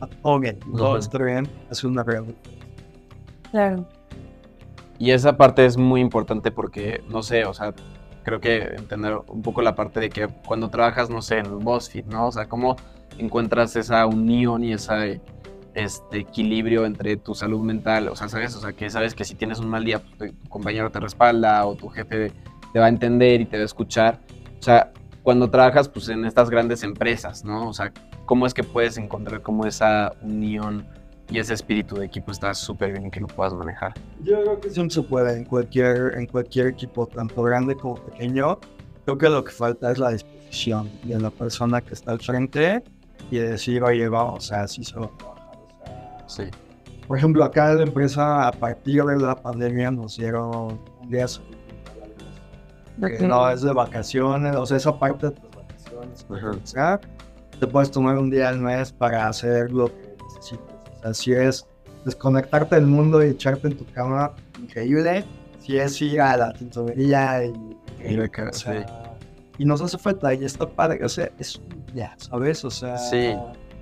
[0.00, 2.34] "Ah, todo bien, todo está bien, es una realidad.
[3.50, 3.86] Claro.
[4.98, 7.74] Y esa parte es muy importante porque, no sé, o sea,
[8.28, 12.04] creo que entender un poco la parte de que cuando trabajas, no sé, en BuzzFeed,
[12.06, 12.26] ¿no?
[12.26, 12.76] O sea, cómo
[13.16, 15.22] encuentras esa unión y ese
[15.74, 18.54] este, equilibrio entre tu salud mental, o sea, ¿sabes?
[18.54, 21.64] O sea, que sabes que si tienes un mal día, pues, tu, compañero te respalda
[21.66, 22.32] o tu jefe
[22.72, 24.20] te va a entender y te va a escuchar.
[24.60, 27.68] O sea, cuando trabajas pues en estas grandes empresas, ¿no?
[27.68, 27.92] O sea,
[28.26, 30.86] ¿cómo es que puedes encontrar como esa unión
[31.30, 33.94] y ese espíritu de equipo está súper bien que lo puedas manejar?
[34.22, 38.58] Yo creo que siempre se puede en cualquier, en cualquier equipo, tanto grande como pequeño.
[39.04, 42.82] Creo que lo que falta es la disposición de la persona que está al frente
[43.30, 45.58] y de decir, oye, vamos, o sea, así se va a trabajar.
[46.24, 46.50] O sea, Sí.
[47.06, 51.26] Por ejemplo, acá en la empresa, a partir de la pandemia, nos dieron un día
[51.26, 51.56] sabático.
[53.00, 56.26] Que no es de vacaciones, o sea, esa parte de tus vacaciones.
[56.28, 57.00] O sea,
[57.58, 60.67] te puedes tomar un día al mes para hacer lo que necesites.
[60.98, 61.66] O sea, si es
[62.04, 65.24] desconectarte del mundo y echarte en tu cama, increíble.
[65.60, 67.52] Si es ir a la tintorería y,
[68.30, 69.10] que- o sea,
[69.58, 72.64] y nos hace falta y está padre, o sea, es un día, ¿sabes?
[72.64, 73.34] O sea, Sí.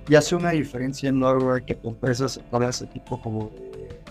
[0.09, 4.01] y hace una diferencia enorme que tome ese tipo como de...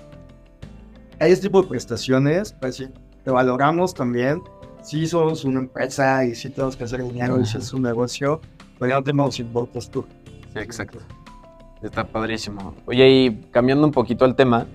[1.18, 2.88] Hay este tipo de prestaciones, pues sí,
[3.24, 4.42] te valoramos también.
[4.82, 8.40] Sí somos una empresa y sí tenemos que hacer dinero y sí es un negocio,
[8.78, 10.06] pero ya no tenemos importas tú.
[10.52, 10.98] Sí, exacto.
[11.82, 12.74] Está padrísimo.
[12.86, 14.66] Oye, y cambiando un poquito el tema,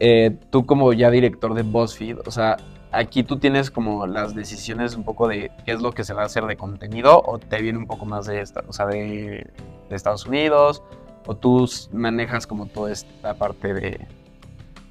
[0.00, 2.56] eh, tú como ya director de BuzzFeed, o sea,
[2.92, 6.22] aquí tú tienes como las decisiones un poco de qué es lo que se va
[6.22, 9.50] a hacer de contenido o te viene un poco más de esta, o sea, de,
[9.90, 10.82] Estados Unidos
[11.26, 14.06] o tú manejas como toda esta parte de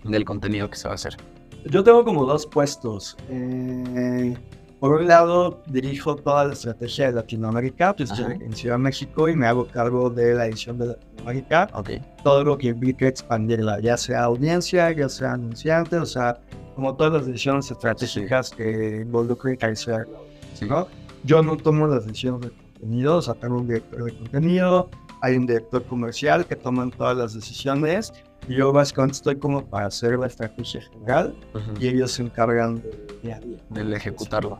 [0.04, 1.18] del contenido que se va a hacer.
[1.66, 3.18] Yo tengo como dos puestos.
[3.30, 4.36] Eh,
[4.80, 8.34] por un lado, dirijo toda la estrategia de Latinoamérica, pues Ajá.
[8.34, 11.70] en Ciudad de México, y me hago cargo de la edición de Latinoamérica.
[11.74, 11.92] Ok.
[12.24, 16.40] todo lo que implica expandirla, ya sea audiencia, ya sea anunciante, o sea,
[16.76, 20.08] como todas las decisiones estratégicas que involucren crecer.
[20.54, 20.66] Sí.
[20.66, 20.88] ¿no?
[21.24, 24.90] Yo no tomo las decisiones de contenido, o sea, tengo un director de contenido,
[25.22, 28.14] hay un director comercial que toman todas las decisiones,
[28.48, 31.72] yo básicamente estoy como para hacer la estrategia general, Ujú.
[31.80, 33.58] y ellos se encargan del día a día.
[33.70, 34.58] Del ejecutarlo.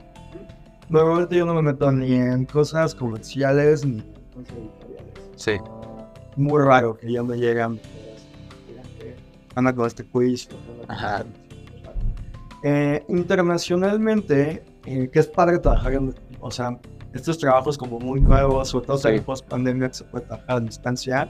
[0.90, 5.14] Normalmente yo no me meto ni en cosas comerciales ni en cosas editoriales.
[5.36, 5.52] Sí.
[6.36, 7.80] Muy raro que ya me llegan.
[9.56, 10.48] Anda con este quiz.
[10.88, 11.24] Ajá.
[12.64, 16.78] Eh, internacionalmente, eh, que es padre trabajar en, o sea,
[17.14, 19.08] estos trabajos como muy nuevos, sobre todo Sí.
[19.10, 21.28] en post pandemia que se puede trabajar a distancia,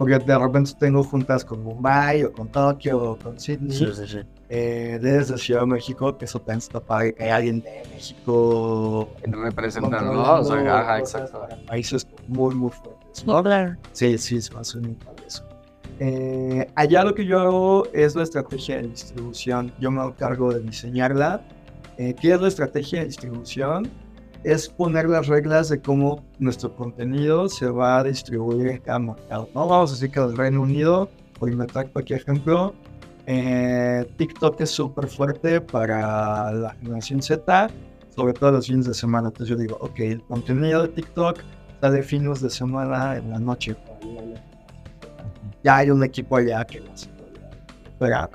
[0.00, 4.06] porque de repente tengo juntas con Mumbai o con Tokio o con Sydney, Sí, sí,
[4.08, 4.20] sí.
[4.48, 9.10] eh, desde Ciudad de México, que eso también está padre, que hay alguien de México
[9.24, 10.40] Representan, ¿no?
[10.40, 11.46] O sea, ajá, exacto.
[11.66, 13.42] Países muy, muy fuertes, ¿no?
[13.92, 15.44] Sí, sí, hace muy padre eso.
[15.98, 19.70] Eh, allá lo que yo hago es la estrategia de distribución.
[19.80, 21.42] Yo me hago cargo de diseñarla.
[21.98, 23.86] Eh, ¿Qué es la estrategia de distribución?
[24.42, 29.48] Es poner las reglas de cómo nuestro contenido se va a distribuir en cada mercado.
[29.54, 29.68] ¿no?
[29.68, 32.74] Vamos a decir que en el Reino Unido, por inventar cualquier ejemplo,
[33.26, 37.68] eh, TikTok es súper fuerte para la generación Z,
[38.16, 39.28] sobre todo los fines de semana.
[39.28, 41.38] Entonces yo digo, ok, el contenido de TikTok
[41.88, 43.74] de fines de semana en la noche.
[45.64, 47.08] Ya hay un equipo allá que lo hace.
[47.98, 48.28] Pero,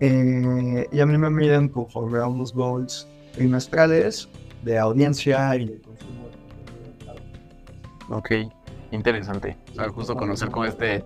[0.00, 4.28] eh, y a mí me miden conforme a unos goals trimestrales
[4.62, 6.28] de audiencia y de consumo.
[8.10, 8.30] Ok,
[8.90, 9.56] interesante.
[9.72, 11.04] O sea, justo conocer como este.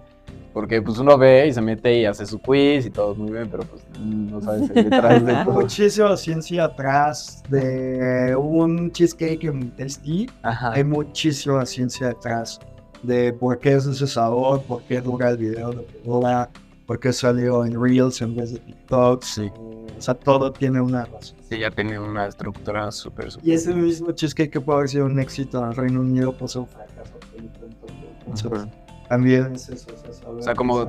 [0.52, 3.48] Porque pues uno ve y se mete y hace su quiz y todo muy bien,
[3.50, 5.54] pero pues no sabes el detrás de Hay todo.
[5.54, 10.28] muchísima ciencia atrás de un cheesecake en Tasty.
[10.42, 10.72] Ajá.
[10.72, 12.60] Hay muchísima ciencia detrás
[13.02, 16.50] de por qué es ese sabor, por qué dura el video lo que dura,
[16.86, 19.22] por qué salió en Reels en vez de TikTok.
[19.22, 19.50] Sí.
[19.96, 21.38] O sea, todo tiene una razón.
[21.48, 23.48] Sí, ya tiene una estructura súper, súper.
[23.48, 26.56] Y ese mismo cheesecake que puede haber sido un éxito en el Reino Unido, pues
[26.56, 27.12] un fracaso.
[28.26, 28.68] Entonces,
[29.08, 29.88] también es eso.
[29.94, 30.86] O sea, saber O sea, como.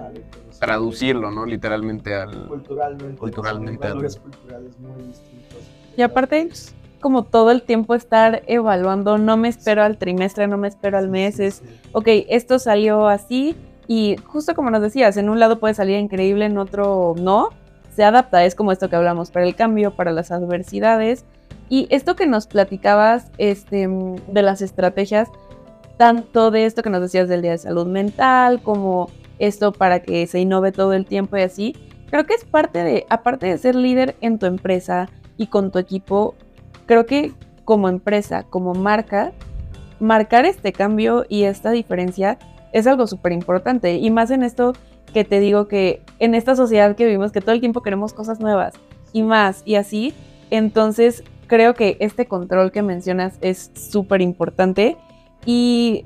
[0.59, 1.45] Traducirlo, ¿no?
[1.45, 2.47] Literalmente al.
[2.47, 3.17] Culturalmente.
[3.17, 5.59] Culturalmente, valores culturales muy distintos.
[5.97, 6.49] Y aparte,
[7.01, 11.09] como todo el tiempo estar evaluando, no me espero al trimestre, no me espero al
[11.09, 15.73] mes, es, ok, esto salió así y justo como nos decías, en un lado puede
[15.73, 17.49] salir increíble, en otro no,
[17.95, 21.25] se adapta, es como esto que hablamos, para el cambio, para las adversidades.
[21.69, 25.29] Y esto que nos platicabas este, de las estrategias,
[25.97, 30.25] tanto de esto que nos decías del Día de Salud Mental, como esto para que
[30.27, 31.75] se innove todo el tiempo y así,
[32.09, 35.79] creo que es parte de, aparte de ser líder en tu empresa y con tu
[35.79, 36.35] equipo,
[36.85, 37.33] creo que
[37.65, 39.31] como empresa, como marca,
[39.99, 42.37] marcar este cambio y esta diferencia
[42.73, 43.95] es algo súper importante.
[43.95, 44.73] Y más en esto
[45.13, 48.39] que te digo que en esta sociedad que vivimos, que todo el tiempo queremos cosas
[48.39, 48.73] nuevas
[49.13, 50.13] y más y así,
[50.49, 54.97] entonces creo que este control que mencionas es súper importante.
[55.45, 56.05] Y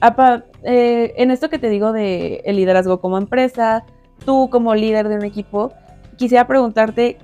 [0.00, 3.84] apa- eh, en esto que te digo de el liderazgo como empresa,
[4.24, 5.72] tú como líder de un equipo,
[6.16, 7.16] quisiera preguntarte,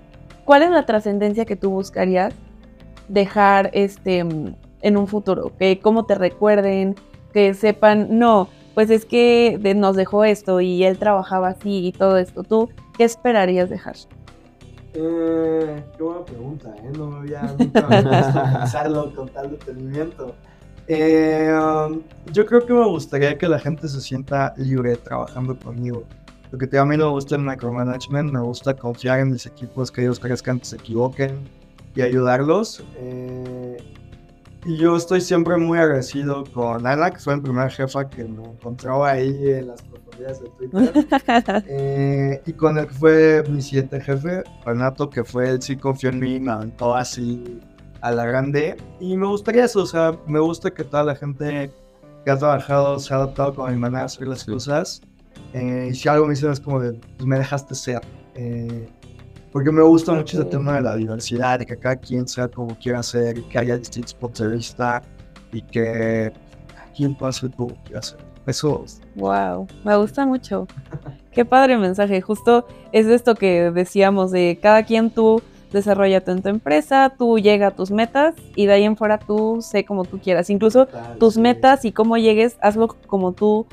[0.44, 2.33] ¿cuál es la trascendencia que tú buscarías
[3.09, 6.94] dejar este, en un futuro, que cómo te recuerden,
[7.33, 11.92] que sepan, no, pues es que de- nos dejó esto y él trabajaba así y
[11.92, 12.42] todo esto.
[12.42, 13.96] ¿Tú qué esperarías dejar?
[14.94, 16.90] Eh, qué buena pregunta, ¿eh?
[16.96, 17.88] No me había nunca
[18.60, 20.34] pensarlo con tal detenimiento.
[20.87, 26.04] Eh, um, yo creo que me gustaría que la gente se sienta libre trabajando conmigo.
[26.50, 30.02] Porque te- a mí me gusta el micromanagement, me gusta confiar en mis equipos, que
[30.02, 31.38] ellos crezcan, que se equivoquen
[31.96, 32.84] y ayudarlos.
[32.96, 33.76] Eh,
[34.66, 39.05] yo estoy siempre muy agradecido con Ana, que fue mi primera jefa que me encontró
[39.05, 41.64] ahí en las profundidades de Twitter.
[41.68, 46.11] Eh, y con el que fue mi siguiente jefe, Renato, que fue él sí confió
[46.11, 47.61] en mí, me aventó así
[48.00, 48.77] a la grande.
[49.00, 51.70] Y me gustaría eso, o sea, me gusta que toda la gente
[52.24, 55.03] que ha trabajado se ha adaptado con mi manera de hacer las cosas.
[55.53, 58.00] Eh, y si algo me dicen es como de, pues me dejaste ser.
[58.35, 58.88] Eh,
[59.54, 62.76] porque me gusta mucho ese tema de la diversidad, de que cada quien sea como
[62.76, 65.00] quiera ser, que haya distintos puntos de vista
[65.52, 66.32] y que
[66.74, 68.18] cada quien pueda ser como quiera ser.
[68.48, 70.66] Eso Wow, me gusta mucho.
[71.30, 72.20] Qué padre mensaje.
[72.20, 75.40] Justo es esto que decíamos de cada quien tú
[75.70, 79.60] desarrollate en tu empresa, tú llega a tus metas y de ahí en fuera tú
[79.62, 80.50] sé como tú quieras.
[80.50, 80.88] Incluso
[81.20, 81.40] tus sí.
[81.40, 83.66] metas y cómo llegues, hazlo como tú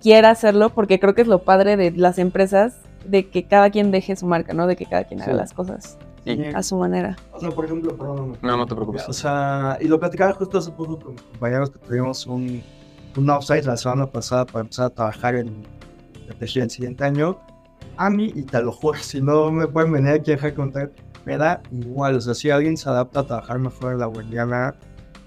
[0.00, 3.90] quieras hacerlo, porque creo que es lo padre de las empresas, de que cada quien
[3.90, 4.66] deje su marca, ¿no?
[4.66, 5.38] De que cada quien haga Sí.
[5.38, 6.38] las cosas Sí.
[6.54, 7.16] a su manera.
[7.32, 8.36] O sea, por ejemplo, perdón.
[8.42, 9.08] No, no te preocupes.
[9.08, 12.62] O sea, y lo platicaba justo hace poco con mis compañeros que tuvimos un,
[13.16, 15.62] un offsite la semana pasada para empezar a trabajar en
[16.40, 17.38] el siguiente año.
[17.96, 20.90] A mí, y te lo juro, si no me pueden venir aquí a dejar contar,
[21.26, 22.16] me da igual.
[22.16, 24.74] O sea, si alguien se adapta a trabajar mejor en la mañana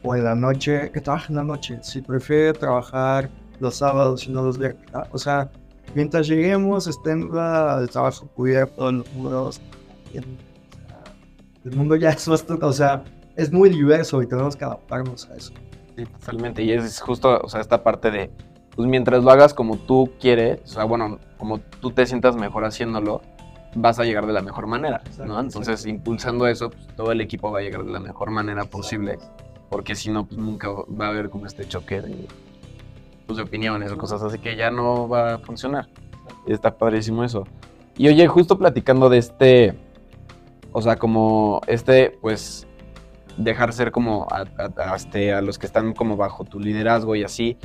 [0.03, 1.79] o en la noche, que trabaje en la noche.
[1.81, 4.81] Si prefiere trabajar los sábados y no los viernes.
[5.11, 5.49] O sea,
[5.95, 9.61] mientras lleguemos, estén la- el trabajo cubierto, los o sea,
[11.63, 13.03] El mundo ya es bastante, o sea,
[13.35, 15.51] es muy diverso y tenemos que adaptarnos a eso.
[15.97, 16.63] Sí, totalmente.
[16.63, 18.31] Y es justo, o sea, esta parte de,
[18.75, 22.63] pues mientras lo hagas como tú quieres, o sea, bueno, como tú te sientas mejor
[22.65, 23.21] haciéndolo,
[23.75, 25.39] vas a llegar de la mejor manera, Exacto, ¿no?
[25.39, 29.17] Entonces, impulsando eso, pues, todo el equipo va a llegar de la mejor manera posible,
[29.69, 32.27] porque si no, pues nunca va a haber como este choque de,
[33.35, 35.89] de opiniones o cosas así que ya no va a funcionar.
[36.45, 37.43] Y está padrísimo eso.
[37.97, 39.77] Y oye, justo platicando de este,
[40.71, 42.65] o sea, como este, pues,
[43.37, 47.15] dejar ser como a, a- a este, a los que están como bajo tu liderazgo
[47.15, 47.57] y así,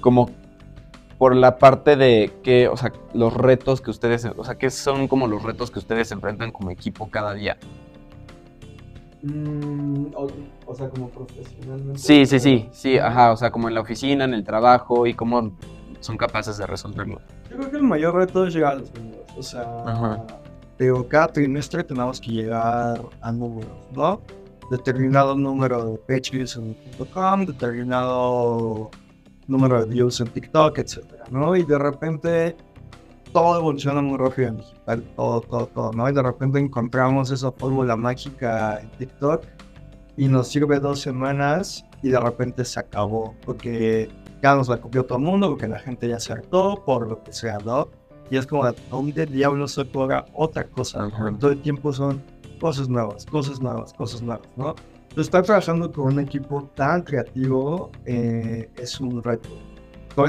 [0.00, 0.30] como
[1.18, 5.08] por la parte de que, o sea, los retos que ustedes, o sea, que son
[5.08, 7.56] como los retos que ustedes enfrentan como equipo cada día.
[9.22, 10.06] Mm,
[10.68, 11.98] o, sea, como profesionalmente.
[11.98, 15.14] Sí, sí, sí, sí, ajá, o sea, como en la oficina, en el trabajo y
[15.14, 15.52] cómo
[16.00, 17.20] son capaces de resolverlo.
[17.50, 19.24] Yo creo que el mayor reto es llegar a los números.
[19.36, 20.26] O sea, Ajá.
[20.78, 24.20] digo, cada trimestre tenemos que llegar a números, ¿no?
[24.70, 26.76] Determinado número de page views en
[27.12, 28.90] .com, determinado
[29.46, 31.56] número de views en TikTok, etcétera, ¿no?
[31.56, 32.56] Y de repente
[33.32, 36.08] todo evoluciona muy rápido en digital, todo, todo, todo, ¿no?
[36.08, 39.44] Y de repente encontramos esa fórmula mágica en TikTok
[40.18, 44.10] y nos sirve dos semanas y de repente se acabó porque
[44.42, 47.22] ya nos la copió todo el mundo, porque la gente ya se hartó, por lo
[47.22, 47.88] que sea, ¿no?
[48.28, 51.04] Y es como, ¿dónde diablos se cobra otra cosa?
[51.04, 51.16] Ajá.
[51.18, 52.20] Porque Todo el tiempo son
[52.60, 54.74] cosas nuevas, cosas nuevas, cosas nuevas, ¿no?
[55.02, 59.48] Entonces, estar trabajando con un equipo tan creativo eh, es un reto.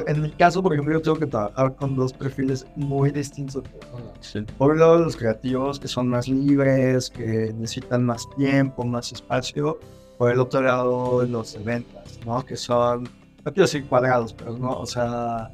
[0.07, 3.63] En mi caso, por ejemplo, yo tengo que trabajar con dos perfiles muy distintos.
[3.63, 4.53] personas.
[4.57, 9.79] Por un lado, los creativos que son más libres, que necesitan más tiempo, más espacio.
[10.17, 12.45] Por el otro lado, los de ventas, ¿no?
[12.45, 15.51] Que son, no quiero decir cuadrados, pero no, o sea,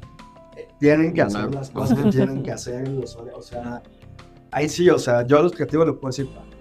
[0.56, 2.88] eh, tienen que hacer las cosas que tienen que hacer.
[2.88, 3.82] los o sea,
[4.50, 6.55] ahí sí, o sea, yo a los creativos les puedo decir, "Pa, no,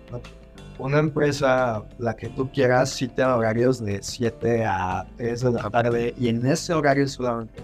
[0.78, 5.52] una empresa, la que tú quieras, sí te da horarios de 7 a 3 de
[5.52, 7.62] la tarde y en ese horario solamente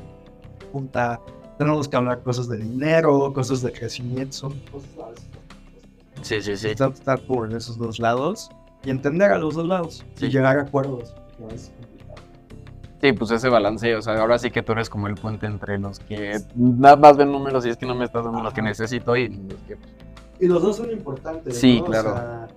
[0.72, 1.20] punta,
[1.58, 5.20] tenemos que hablar cosas de dinero, cosas de crecimiento, son cosas
[6.22, 6.68] Sí, sí, sí.
[6.70, 8.50] Estar por esos dos lados
[8.86, 10.28] y entender a los dos lados Sí.
[10.28, 11.14] y llegar a acuerdos.
[13.02, 15.80] Sí, pues ese balance, o sea, ahora sí que tú eres como el puente entre
[15.80, 18.62] los que nada más ven números y es que no me estás dando los que
[18.62, 19.78] necesito y los que
[20.40, 21.58] Y los dos son importantes.
[21.58, 21.86] Sí, ¿no?
[21.88, 22.12] claro.
[22.12, 22.48] O sea,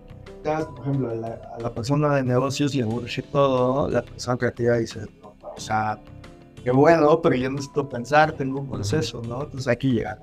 [0.45, 4.37] por ejemplo, a la, a la persona de negocios y el bullshit todo, la persona
[4.37, 5.99] creativa dice, no, o sea,
[6.63, 9.43] qué bueno, pero yo necesito pensar, tengo un proceso, ¿no?
[9.45, 10.21] Entonces hay que llegar.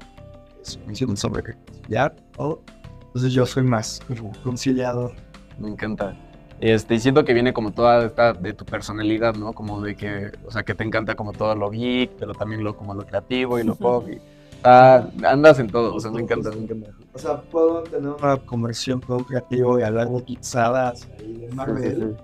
[0.62, 2.62] Es un sobre conciliar todo.
[3.08, 4.02] Entonces yo soy más
[4.44, 5.14] conciliador.
[5.60, 6.16] Me encanta.
[6.60, 9.54] Este, y siento que viene como toda esta de tu personalidad, ¿no?
[9.54, 12.78] Como de que, o sea, que te encanta como todo lo geek, pero también lo
[12.78, 14.08] como lo creativo y lo pop.
[14.08, 14.20] Y,
[14.64, 16.92] ah, andas en todo, o sea, me encanta, me encanta.
[17.14, 21.50] O sea, puedo tener una conversión con un creativo y hablar de pizzadas y de
[21.50, 22.16] Marvel.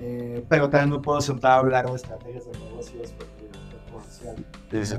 [0.00, 3.12] Eh, pero también me puedo sentar a hablar de estrategias de negocios.
[3.18, 4.84] porque.
[4.84, 4.96] Sí.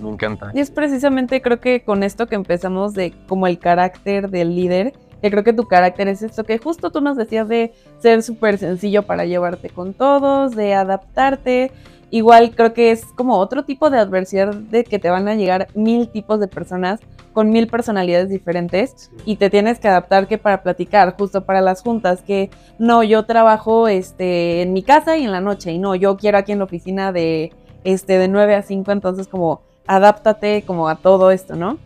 [0.00, 0.50] Me encanta.
[0.54, 4.92] Y es precisamente creo que con esto que empezamos de como el carácter del líder,
[5.22, 8.58] que creo que tu carácter es esto que justo tú nos decías de ser súper
[8.58, 11.72] sencillo para llevarte con todos, de adaptarte.
[12.14, 15.66] Igual creo que es como otro tipo de adversidad de que te van a llegar
[15.74, 17.00] mil tipos de personas
[17.32, 19.10] con mil personalidades diferentes Sí.
[19.24, 23.24] y te tienes que adaptar que para platicar, justo para las juntas, que no, yo
[23.24, 26.58] trabajo este, en mi casa y en la noche, y no, yo quiero aquí en
[26.58, 31.56] la oficina de, este, de 9 a 5, entonces como adáptate como a todo esto,
[31.56, 31.78] ¿no?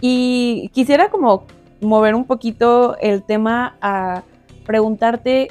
[0.00, 1.44] Y quisiera como
[1.82, 4.22] mover un poquito el tema a
[4.64, 5.48] preguntarte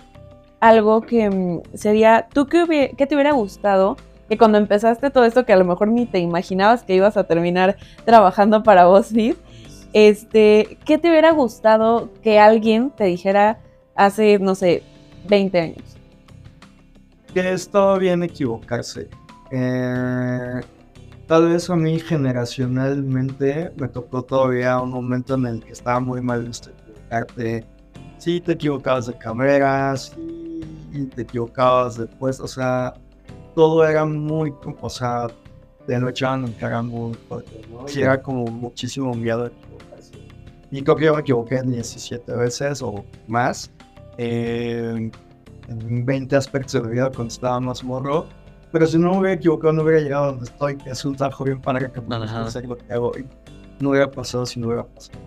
[0.60, 3.98] algo que mm, sería, ¿tú qué, qué te hubiera gustado
[4.30, 7.26] que cuando empezaste todo esto que a lo mejor ni te imaginabas que ibas a
[7.26, 9.36] terminar trabajando para BuzzFeed,
[9.94, 13.60] este, ¿qué te hubiera gustado que alguien te dijera
[13.96, 14.84] hace, no sé,
[15.28, 15.96] 20 años?
[17.36, 19.10] que es todo bien equivocarse.
[19.52, 20.62] Eh,
[21.28, 26.22] tal vez a mí generacionalmente me tocó todavía un momento en el que estaba muy
[26.22, 27.66] mal visto equivocarte.
[28.20, 30.16] Sí, te equivocabas de carreras,
[30.94, 32.94] sí, te equivocabas de puestos, o sea,
[33.56, 35.28] todo era muy, o sea,
[35.88, 37.86] te lo echaban en cara muy fuerte, ¿no?
[37.94, 40.14] Y era como muchísimo miedo de equivocarse.
[40.72, 43.72] Y creo que yo me equivoqué 17 veces o más.
[44.18, 45.10] Eh,
[45.68, 48.28] en 20 aspectos de vida cuando estaba más morro.
[48.72, 51.16] Pero si no me hubiera equivocado, no hubiera llegado a donde estoy, que es un
[51.16, 52.42] trabajo bien para que Ajá.
[52.46, 53.26] hacer lo que hago hoy.
[53.80, 55.20] No hubiera pasado si no hubiera pasado.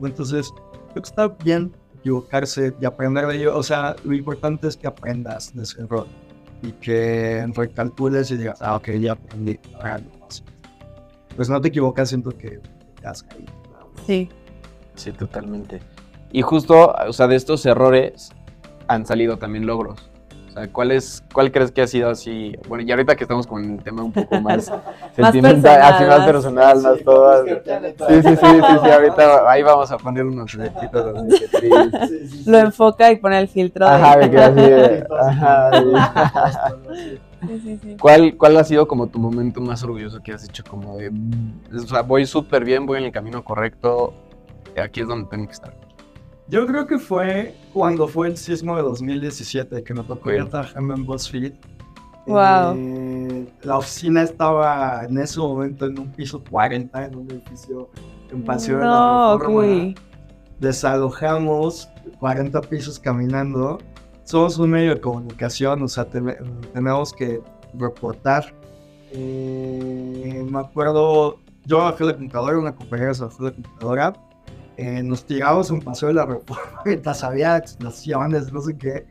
[0.00, 0.52] Entonces,
[0.90, 3.56] creo que está bien equivocarse y aprender de ello.
[3.56, 6.06] O sea, lo importante es que aprendas de ese error
[6.62, 9.58] y que recalcules y digas, ah, ok, ya aprendí.
[11.36, 12.60] Pues no te equivocas, siento que
[13.00, 13.52] te has caído.
[14.06, 14.28] Sí.
[14.94, 15.80] Sí, totalmente.
[16.30, 18.30] Y justo, o sea, de estos errores
[18.88, 20.10] han salido también logros.
[20.52, 22.54] O sea, ¿cuál, es, ¿cuál crees que ha sido así?
[22.68, 24.70] Bueno, y ahorita que estamos con el tema un poco más
[25.16, 27.44] sentimental, personal, así más personal, más todo.
[27.46, 27.52] Sí,
[28.22, 30.86] sí, sí, sí, sí, ahorita ahí vamos a poner unos así
[31.58, 32.46] tristes.
[32.46, 33.86] Lo enfoca y pone el filtro.
[33.86, 37.18] Ajá, me quedé así de- ajá, sí.
[37.48, 37.96] Sí, sí, sí.
[37.98, 40.62] ¿Cuál, ¿Cuál ha sido como tu momento más orgulloso que has hecho?
[40.68, 41.10] Como de,
[41.74, 44.12] o sea, voy súper bien, voy en el camino correcto,
[44.80, 45.81] aquí es donde tengo que estar.
[46.52, 50.92] Yo creo que fue cuando fue el sismo de 2017 que me tocó ir trabajando
[50.94, 51.54] en BuzzFeed.
[52.26, 52.74] Wow.
[52.76, 57.88] Eh, la oficina estaba en ese momento en un piso 40 en un edificio
[58.30, 59.60] en Paseo de la No, Reforma.
[59.60, 59.94] uy.
[60.60, 61.88] Desalojamos
[62.20, 63.78] 40 pisos caminando.
[64.24, 66.20] Somos un medio de comunicación, o sea, te-
[66.74, 67.40] tenemos que
[67.74, 68.54] reportar.
[69.12, 74.12] Eh, me acuerdo, yo bajé la computadora, una compañera se bajó la computadora.
[74.76, 79.06] Eh, nos tiramos un paseo de la reforma mientras había explosiones, no sé qué.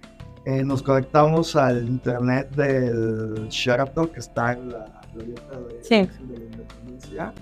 [0.46, 6.10] Eh, nos conectamos al internet del Sheraton que está en la glorieta de, Sí.
[6.26, 7.34] de la Independencia.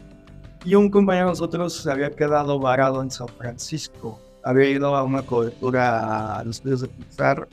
[0.65, 4.19] Y un compañero de nosotros se había quedado varado en San Francisco.
[4.43, 7.47] Había ido a una cobertura a los estudios de Pixar.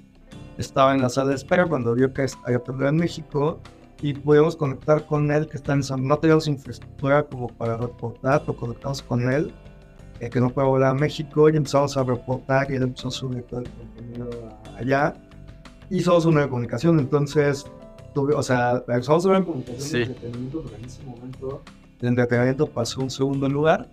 [0.59, 3.61] Estaba en la sala de espera cuando vio que había problema en México
[4.03, 6.07] y pudimos conectar con él que está en San...
[6.07, 9.55] No teníamos infraestructura como para reportar, lo conectamos con él,
[10.21, 13.11] eh, que no puede volar a México y empezamos a reportar y él empezó a
[13.11, 14.29] subir todo el contenido
[14.75, 15.15] a- allá.
[15.91, 17.65] Y somos una de comunicación, entonces,
[18.15, 19.99] tuve, o sea, somos una de comunicación Sí.
[19.99, 21.63] de entretenimiento, pero en ese momento
[22.01, 23.89] el entretenimiento pasó a un segundo lugar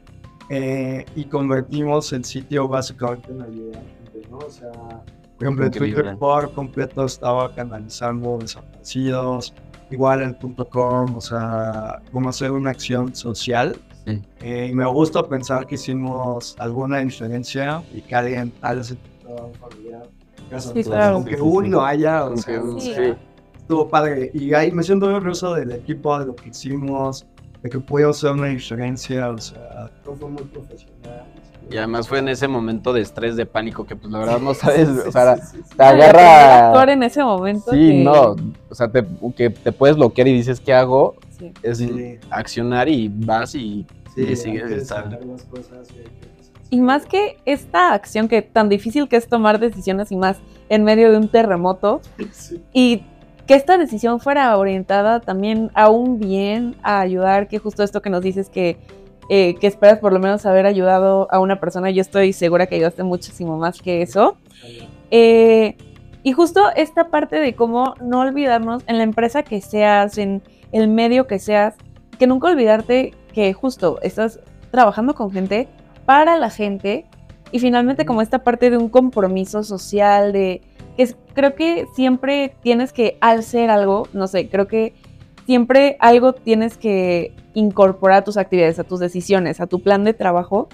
[0.49, 4.37] eh, y convertimos el sitio básicamente en ayuda a ¿no?
[4.39, 5.71] O sea, por ejemplo, el.
[5.71, 9.53] Twitter por completo estaba canalizando desaparecidos,
[9.91, 13.75] igual el punto .com, o sea, cómo hacer una acción social.
[14.05, 14.21] Sí.
[14.41, 20.03] Eh, y me gusta pensar que hicimos alguna diferencia y que alguien encontraba un familiar.
[20.49, 20.95] Gracias a Sí, todos.
[20.97, 21.15] claro.
[21.15, 22.93] Aunque uno haya, o sea, Sí.
[22.95, 23.13] sí.
[23.57, 24.29] estuvo padre.
[24.33, 27.25] Y ahí me siento muy orgulloso del equipo, de lo que hicimos,
[27.61, 31.23] de que pudimos hacer una diferencia, o sea, todo fue muy profesional.
[31.71, 34.53] Y además fue en ese momento de estrés, de pánico, que pues la verdad no
[34.53, 35.69] sabes, Sí, o sea, sí, sí, sí.
[35.69, 36.93] te Poder actuar agarra...
[36.93, 37.71] en ese momento.
[37.71, 38.35] Sí, que- no,
[38.69, 39.05] o sea, te,
[39.37, 41.15] que te puedes bloquear y dices, ¿qué hago?
[41.43, 41.53] Sí.
[41.63, 42.19] Es Sí.
[42.29, 43.85] accionar y vas y,
[44.15, 44.91] Sí, y sigues.
[46.69, 50.37] y más que esta acción que tan difícil que es tomar decisiones y más
[50.69, 52.61] en medio de un terremoto, Sí.
[52.73, 53.03] y
[53.45, 58.09] que esta decisión fuera orientada también a un bien, a ayudar, que justo esto que
[58.09, 58.77] nos dices que,
[59.29, 62.75] eh, que esperas por lo menos haber ayudado a una persona, yo estoy segura que
[62.75, 64.37] ayudaste muchísimo más que eso.
[65.11, 65.75] Eh,
[66.23, 70.41] y justo esta parte de cómo no olvidarnos en la empresa que seas, en
[70.73, 71.75] el medio que seas,
[72.19, 74.39] que nunca olvidarte que justo estás
[74.71, 75.67] trabajando con gente
[76.05, 77.05] para la gente
[77.51, 80.61] y finalmente como esta parte de un compromiso social, de,
[80.97, 84.93] que creo que siempre tienes que, al ser algo, no sé, creo que
[85.45, 90.13] siempre algo tienes que incorporar a tus actividades, a tus decisiones, a tu plan de
[90.13, 90.67] trabajo,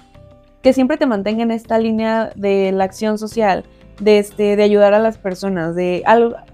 [0.62, 3.64] que siempre te mantenga en esta línea de la acción social,
[4.00, 6.02] de, este, de ayudar a las personas, de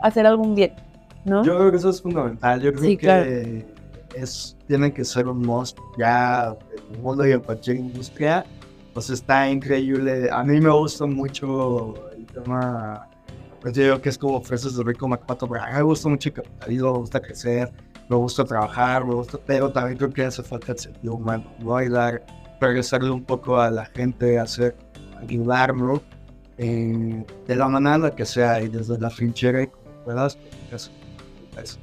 [0.01, 0.73] hacer algún bien,
[1.27, 1.45] ¿no?
[1.45, 2.61] Yo creo que eso es fundamental.
[2.63, 3.31] Yo creo Sí, que claro.
[4.15, 6.57] es, tienen que ser un must ya
[6.89, 8.45] en el mundo y en cualquier industria.
[8.95, 10.31] Pues está increíble.
[10.31, 13.09] A mí me gusta mucho el tema,
[13.61, 15.07] pues yo digo que es como fresas de Rico
[15.71, 17.71] mí me gusta mucho el capitalismo, me gusta crecer,
[18.09, 21.83] me gusta trabajar, me gusta, pero también creo que hace falta el sentido humano, ¿no?
[21.83, 22.25] Y dar,
[22.61, 24.75] regresarle un poco a la gente, hacer,
[25.21, 26.01] ayudarlo
[26.57, 30.39] eh, de la manera que sea y desde la trinchera y como puedas.
[30.71, 30.91] pues,
[31.63, 31.79] eso.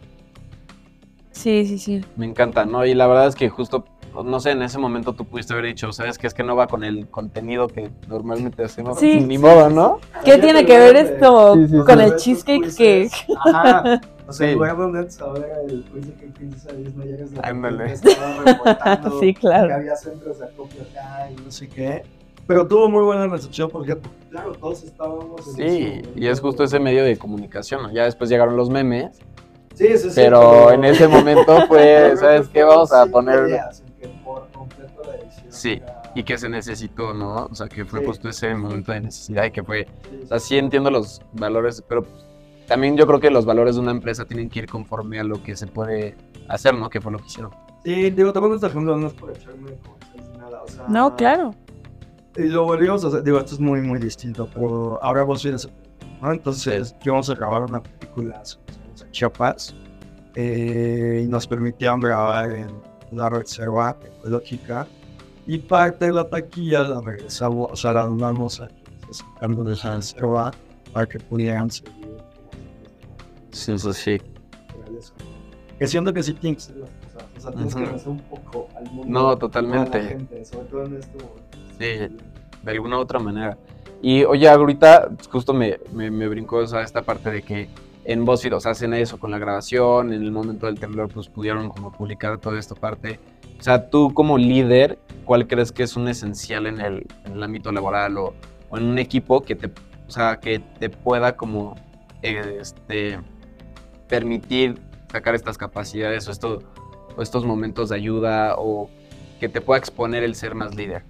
[1.31, 2.01] Sí, sí, sí.
[2.15, 2.85] Me encanta, ¿no?
[2.85, 3.85] Y la verdad es que justo,
[4.23, 6.27] no sé, en ese momento tú pudiste haber dicho, ¿sabes qué?
[6.27, 8.99] Es que no va con el contenido que normalmente hacemos.
[8.99, 9.19] Sí.
[9.19, 9.99] Ni modo, ¿no?
[10.23, 12.03] ¿Qué tiene que ver esto Sí, sí, con sí.
[12.05, 13.09] el cheesecake que...
[13.45, 14.01] Ajá.
[14.25, 14.53] O sea, Sí.
[14.53, 17.97] lugar de donde saber el quiz de que Princesa Disney llegas de Ándale.
[19.19, 19.67] Sí, claro.
[19.67, 22.03] Que había centros de acopio acá y no sé qué.
[22.47, 23.97] Pero tuvo muy buena recepción porque,
[24.29, 27.91] claro, todos estábamos en Sí, ese y es justo ese medio de comunicación, ¿no?
[27.93, 29.19] Ya después llegaron los memes,
[29.73, 30.11] Sí, sí, sí.
[30.15, 32.63] pero en ese momento fue, creo ¿sabes qué?
[32.63, 33.45] Vamos a poner...
[33.45, 37.45] días en que por completo la edición Sí, era- Y que se necesitó, ¿no?
[37.45, 38.05] O sea, que fue Sí.
[38.05, 39.87] justo ese momento de necesidad y que fue...
[40.09, 42.05] Sí, O sea, sí entiendo los valores, pero
[42.67, 45.41] también yo creo que los valores de una empresa tienen que ir conforme a lo
[45.41, 46.15] que se puede
[46.47, 46.89] hacer, ¿no?
[46.89, 47.51] Que fue lo que hicieron.
[47.83, 49.71] Sí, digo, tampoco esta ejemplo no es por echarme
[50.37, 50.85] nada, o sea...
[50.87, 51.53] No, claro.
[52.37, 55.67] Y lo volvimos a hacer, digo, esto es muy, muy distinto, pero ahora vos vienes,
[56.21, 56.31] ¿no?
[56.31, 58.41] Entonces, íbamos a grabar una película
[59.13, 59.73] Chiapas
[60.35, 62.67] eh, y nos permitieron grabar en
[63.11, 64.85] una reserva ecológica
[65.47, 68.67] y parte de la taquilla la regresamos, sea, la donamos a
[69.11, 70.51] sacando de esa reserva
[70.91, 72.17] para que pudieran seguir.
[73.51, 74.19] Sí, eso sí.
[75.77, 77.85] Que siento que sí tienes que o sea, tienes que Ujú.
[77.85, 79.05] regresar un poco al mundo.
[79.07, 80.01] No, a la totalmente.
[80.01, 81.57] gente, sobre todo en momento.
[81.77, 81.85] Sí,
[82.63, 83.57] de alguna u otra manera.
[84.01, 87.69] Y oye, ahorita justo me, me, me brincó o sea, esta parte de que
[88.05, 91.29] en BuzzFeed, o sea, hacen eso con la grabación, en el momento del temblor, pues
[91.29, 93.19] pudieron como publicar toda esta parte.
[93.59, 97.43] O sea, tú como líder, ¿cuál crees que es un esencial en el, en el
[97.43, 98.33] ámbito laboral o,
[98.69, 99.71] o en un equipo que te,
[100.07, 101.75] o sea, que te pueda como
[102.21, 103.19] este,
[104.07, 104.79] permitir
[105.11, 106.59] sacar estas capacidades o, esto,
[107.15, 108.89] o estos momentos de ayuda o
[109.39, 111.03] que te pueda exponer el ser más líder?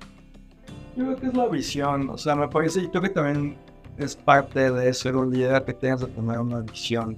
[0.96, 3.58] Yo creo que es la visión, o sea, me parece, y creo que también
[3.98, 7.16] es parte de ser un líder que tengas que tener una visión.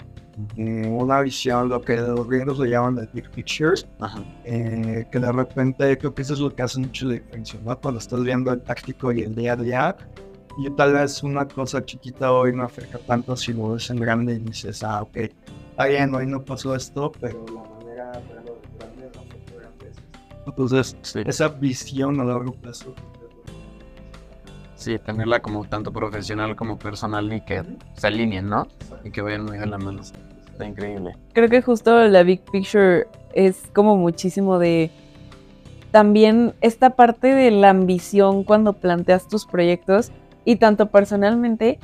[0.58, 4.22] Eh, una visión, lo que los gringos le llaman el big picture, Ajá.
[4.44, 7.80] eh, que de repente creo que eso es lo que hace mucho diferencia, ¿no?
[7.80, 9.96] Cuando estás viendo el táctico y el día a día,
[10.58, 14.34] y tal vez una cosa chiquita hoy no afecta tanto si lo ves en grande
[14.34, 18.60] y dices, ah, ok, está bien, hoy no pasó esto, pero la manera de verlo
[18.62, 19.86] de grande no afectó grande.
[19.90, 20.44] es esto.
[20.48, 21.20] Entonces, Sí.
[21.26, 22.94] esa visión a largo plazo.
[24.76, 27.64] Sí, tenerla como tanto profesional como personal y que
[27.94, 28.68] se alineen, ¿no?
[29.04, 30.02] Y que vayan muy de la mano.
[30.02, 31.16] Está increíble.
[31.34, 34.92] Creo que justo la big picture es como muchísimo de
[35.92, 40.12] también esta parte de la ambición cuando planteas tus proyectos
[40.44, 41.80] y tanto personalmente,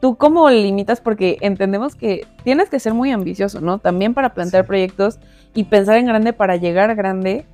[0.00, 3.78] tú cómo limitas porque entendemos que tienes que ser muy ambicioso, ¿no?
[3.78, 4.68] También para plantear Sí.
[4.68, 5.18] proyectos
[5.54, 7.44] y pensar en grande para llegar grande,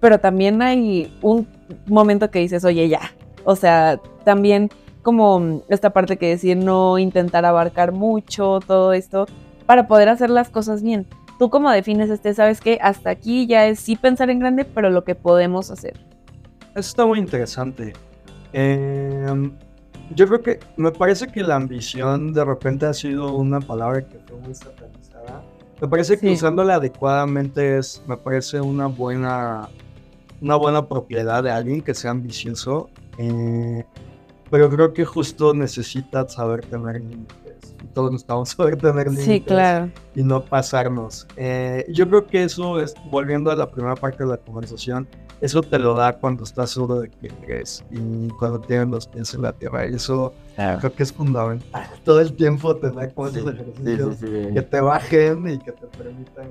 [0.00, 1.48] pero también hay un
[1.86, 3.00] momento que dices, oye, ya.
[3.44, 4.70] O sea, también
[5.02, 9.26] como esta parte que decir no intentar abarcar mucho, todo esto,
[9.66, 11.06] para poder hacer las cosas bien.
[11.38, 12.32] ¿Tú cómo defines este?
[12.32, 15.94] ¿Sabes que Hasta aquí ya es sí pensar en grande, pero lo que podemos hacer.
[16.70, 17.92] Eso está muy interesante.
[18.52, 19.50] Eh,
[20.14, 24.18] yo creo que me parece que la ambición de repente ha sido una palabra que
[24.20, 25.42] fue muy satanizada.
[25.80, 26.32] Me parece que Sí.
[26.34, 29.68] usándola adecuadamente es, me parece una buena,
[30.44, 32.88] una buena propiedad de alguien que sea ambicioso.
[33.18, 33.84] eh,
[34.50, 37.74] pero creo que justo necesita saber tener límites.
[37.94, 39.90] Todos necesitamos saber tener límites Sí, claro.
[40.14, 41.26] y no pasarnos.
[41.36, 45.08] Eh, yo creo que eso es, volviendo a la primera parte de la conversación,
[45.40, 49.34] eso te lo da cuando estás seguro de que eres y cuando tienes los pies
[49.34, 49.88] en la tierra.
[49.88, 51.88] Y eso creo que es fundamental.
[52.04, 54.16] Todo el tiempo tener como esos ejercicios
[54.54, 56.46] que te bajen y que te permitan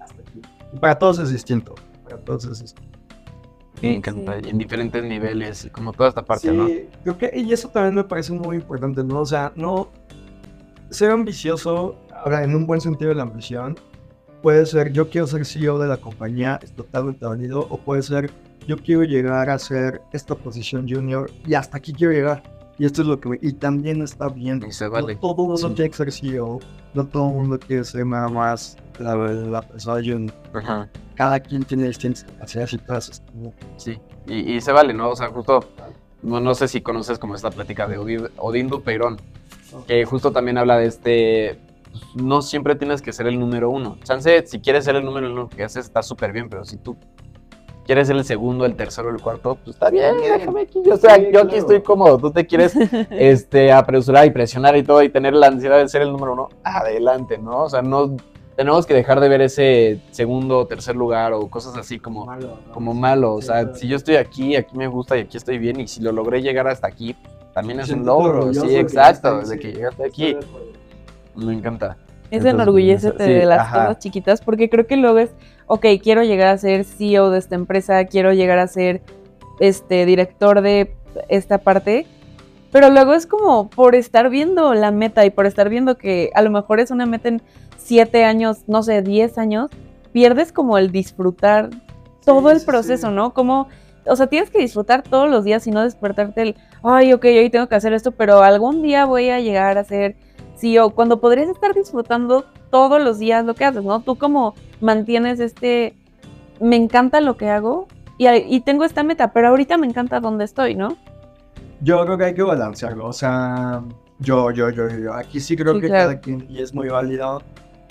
[0.00, 0.40] hasta aquí.
[0.72, 1.74] Y para todos es distinto.
[2.04, 2.98] Para todos es distinto.
[3.82, 4.40] Me encanta.
[4.40, 4.50] sí.
[4.50, 6.66] En diferentes niveles, como toda esta parte, ¿no?
[6.68, 9.20] Sí, creo que y eso también me parece muy importante, ¿no?
[9.20, 9.90] O sea, no
[10.90, 13.76] ser ambicioso, ahora en un buen sentido de la ambición,
[14.42, 18.30] puede ser yo quiero ser CEO de la compañía, es totalmente válido, o puede ser
[18.66, 22.42] yo quiero llegar a ser esta posición junior y hasta aquí quiero llegar.
[22.78, 23.38] Y esto es lo que...
[23.40, 24.62] Y también está bien.
[24.66, 25.14] Y se vale.
[25.14, 25.74] No todo mundo Sí.
[25.74, 26.58] quiere ser CEO.
[26.92, 30.32] No todo el mundo quiere ser nada más la, la persona.
[30.52, 30.88] Ajá.
[31.14, 33.22] Cada quien tiene distintas capacidades y todas.
[33.76, 35.10] Sí, y, y se vale, ¿no?
[35.10, 35.60] O sea, justo,
[36.22, 39.18] no, no sé si conoces como esta plática de Odi- Odín Dupeirón,
[39.86, 41.58] que justo también habla de este,
[41.92, 43.98] pues, no siempre tienes que ser el número uno.
[44.02, 46.96] Chance, si quieres ser el número uno que haces, está súper bien, pero si tú
[47.84, 50.80] quieres ser el segundo, el tercero, el cuarto, pues está bien, déjame aquí.
[50.84, 52.74] Yo, o sea, Sí, yo aquí estoy cómodo, tú te quieres
[53.10, 56.48] este, apresurar y presionar y todo y tener la ansiedad de ser el número uno,
[56.62, 57.64] adelante, ¿no?
[57.64, 58.16] O sea, no...
[58.56, 62.56] Tenemos que dejar de ver ese segundo o tercer lugar o cosas así como, Malo,
[62.68, 62.72] ¿no?
[62.72, 63.34] como malo.
[63.34, 63.74] O Sí, sea, claro.
[63.76, 66.40] si yo estoy aquí, aquí me gusta y aquí estoy bien, y si lo logré
[66.40, 67.16] llegar hasta aquí,
[67.52, 68.54] también es un logro.
[68.54, 70.36] Sí, exacto, desde que llegaste aquí.
[71.34, 71.96] Me encanta.
[72.34, 73.86] Es Entonces, enorgullécete sí, de las ajá.
[73.86, 75.30] cosas chiquitas, porque creo que luego es,
[75.66, 79.02] ok, quiero llegar a ser CEO de esta empresa, quiero llegar a ser
[79.60, 80.94] este director de
[81.28, 82.06] esta parte,
[82.72, 86.42] pero luego es como por estar viendo la meta y por estar viendo que a
[86.42, 87.40] lo mejor es una meta en
[87.76, 89.70] siete años, no sé, diez años,
[90.12, 91.70] pierdes como el disfrutar
[92.24, 93.14] todo el proceso, sí.
[93.14, 93.32] ¿no?
[93.32, 93.68] Como,
[94.06, 97.50] o sea, tienes que disfrutar todos los días y no despertarte el, ay, ok, hoy
[97.50, 100.16] tengo que hacer esto, pero algún día voy a llegar a ser
[100.56, 104.00] CEO, cuando podrías estar disfrutando todos los días lo que haces, ¿no?
[104.00, 105.94] Tú como mantienes este,
[106.60, 107.86] me encanta lo que hago
[108.18, 110.96] y, y tengo esta meta, pero ahorita me encanta donde estoy, ¿no?
[111.80, 113.06] Yo creo que hay que balancearlo.
[113.06, 113.82] O sea,
[114.20, 115.12] yo, yo, yo, yo.
[115.14, 116.10] Aquí sí creo Sí, que claro.
[116.10, 117.42] cada quien, y es muy válido,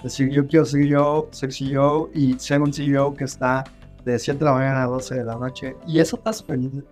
[0.01, 3.63] decir yo quiero ser yo, ser CEO y ser un CEO que está
[4.03, 5.75] de 7 de la mañana a 12 de la noche.
[5.85, 6.85] Y eso está súper bien.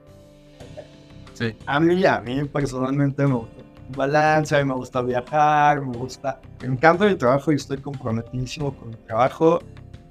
[1.33, 1.55] Sí.
[1.65, 3.60] A mí, a mí personalmente me gusta
[3.91, 8.73] balance, a mí me gusta viajar, me gusta, me encanta mi trabajo y estoy comprometidísimo
[8.75, 9.59] con mi trabajo.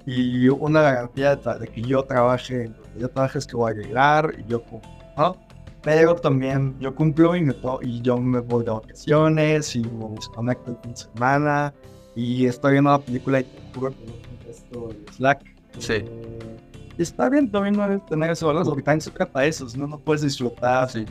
[0.05, 4.33] Y una garantía de, de que yo trabaje, yo trabaje es que voy a llegar
[4.39, 5.35] y yo cumplo, ¿no?
[5.83, 10.71] Pero también yo cumplo y, me y yo me voy de vacaciones y me desconecto
[10.71, 11.73] el fin de semana
[12.15, 15.43] y estoy viendo la película y te juro que no contesto el Slack.
[15.79, 15.93] Sí.
[15.93, 16.57] Eh,
[16.97, 19.87] está bien también no tener ese balance, porque también se trata de eso, si no,
[19.87, 21.05] no puedes disfrutar Sí.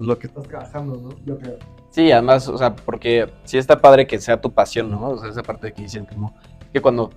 [0.00, 1.10] lo que estás trabajando, ¿no?
[1.24, 1.58] Yo creo.
[1.98, 5.08] Sí, además, o sea, porque sí está padre que sea tu pasión, ¿no?
[5.08, 6.32] O sea, esa parte que dicen como
[6.72, 7.10] que cuando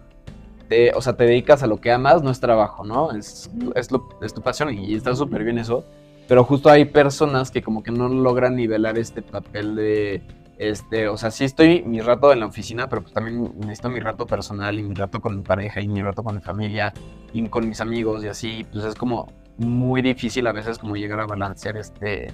[0.68, 3.12] te, o sea, te dedicas a lo que amas, no es trabajo, ¿no?
[3.12, 5.86] Es, es, lo- es tu pasión y está súper bien eso.
[6.28, 10.24] Pero justo hay personas que como que no logran nivelar este papel de,
[10.58, 14.00] este, o sea, sí estoy mi rato en la oficina, pero pues también necesito mi
[14.00, 16.92] rato personal y mi rato con mi pareja y mi rato con mi familia
[17.34, 21.20] y con mis amigos y así, pues es como muy difícil a veces como llegar
[21.20, 22.30] a balancear este,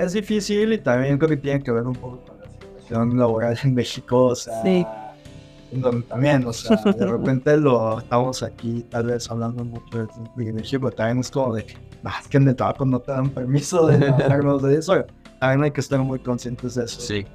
[0.00, 3.58] Es difícil y también creo que tiene que ver un poco con la situación laboral
[3.62, 4.86] en México, o sea, Sí.
[5.72, 10.08] en donde también, o sea, de repente lo estamos aquí tal vez hablando mucho de
[10.34, 11.66] privilegio, pero también es como de,
[12.02, 15.04] más que en el trabajo no te dan permiso de hablarnos de eso,
[15.38, 16.98] también hay que estar muy conscientes de eso.
[17.00, 17.26] Sí.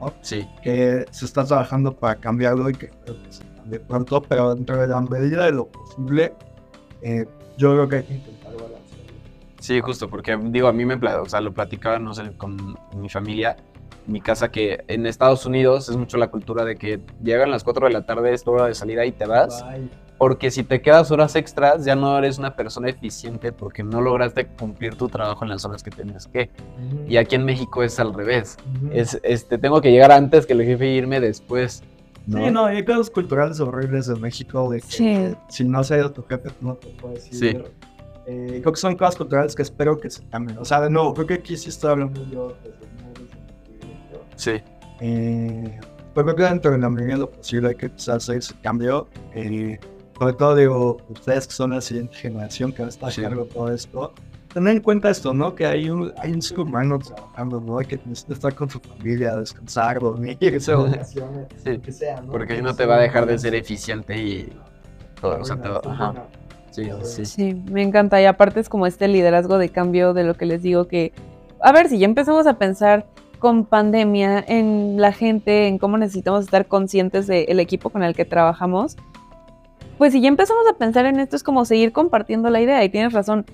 [0.00, 0.12] ¿no?
[0.20, 4.52] sí, que se está trabajando para cambiarlo y que creo que se cambie pronto, pero
[4.56, 6.34] dentro de la medida de lo posible,
[7.02, 7.24] eh,
[7.56, 8.41] yo creo que hay que intentar.
[9.62, 13.08] Sí, justo, porque digo, a mí me, o sea, lo platicaba, no sé, con mi
[13.08, 13.56] familia,
[14.08, 17.86] mi casa, que en Estados Unidos es mucho la cultura de que llegan las 4
[17.86, 19.88] de la tarde, es tu hora de salida y te vas, Bye.
[20.18, 24.46] porque si te quedas horas extras, ya no eres una persona eficiente porque no lograste
[24.48, 26.50] cumplir tu trabajo en las horas que tenías que.
[27.06, 28.56] Y aquí en México es al revés,
[28.90, 31.84] es, este, tengo que llegar antes que el jefe e irme después.
[32.26, 32.44] ¿no?
[32.44, 35.34] Sí, no, y hay cosas culturales horribles en México de que Sí.
[35.48, 37.34] si no se ha ido tu jefe, no te puedes ir.
[37.34, 37.58] Sí.
[38.26, 40.58] Eh, creo que son cosas culturales que espero que se cambien.
[40.58, 42.82] O sea, de nuevo, creo que aquí sí estoy hablando yo desde.
[44.36, 44.62] Sí,
[45.00, 45.78] Eh,
[46.14, 48.36] pues creo que dentro de la medida de lo posible hay que empezar a hacer
[48.36, 49.08] ese cambio.
[49.34, 49.78] Eh,
[50.18, 53.22] sobre todo, digo, ustedes que son la siguiente generación que va a estar Sí.
[53.22, 54.12] cargo de todo esto,
[54.52, 55.54] tener en cuenta esto, ¿no?
[55.54, 57.78] Que hay un, hay un ser humano trabajando, ¿no?
[57.78, 62.30] Que necesita estar con su familia, descansar, dormir, irse vacaciones, Sí, que sea, ¿no?
[62.30, 64.52] porque ahí no Entonces, te va a dejar de ser eficiente y
[65.20, 66.14] todo, o sea, te va- ajá.
[66.72, 67.62] Sí, sí, sí.
[67.70, 68.20] Me encanta.
[68.20, 71.12] Y aparte es como este liderazgo de cambio de lo que les digo que,
[71.60, 73.06] a ver, si ya empezamos a pensar
[73.38, 78.24] con pandemia en la gente, en cómo necesitamos estar conscientes del equipo con el que
[78.24, 78.96] trabajamos,
[79.98, 82.88] pues si ya empezamos a pensar en esto es como seguir compartiendo la idea y
[82.88, 83.44] tienes razón.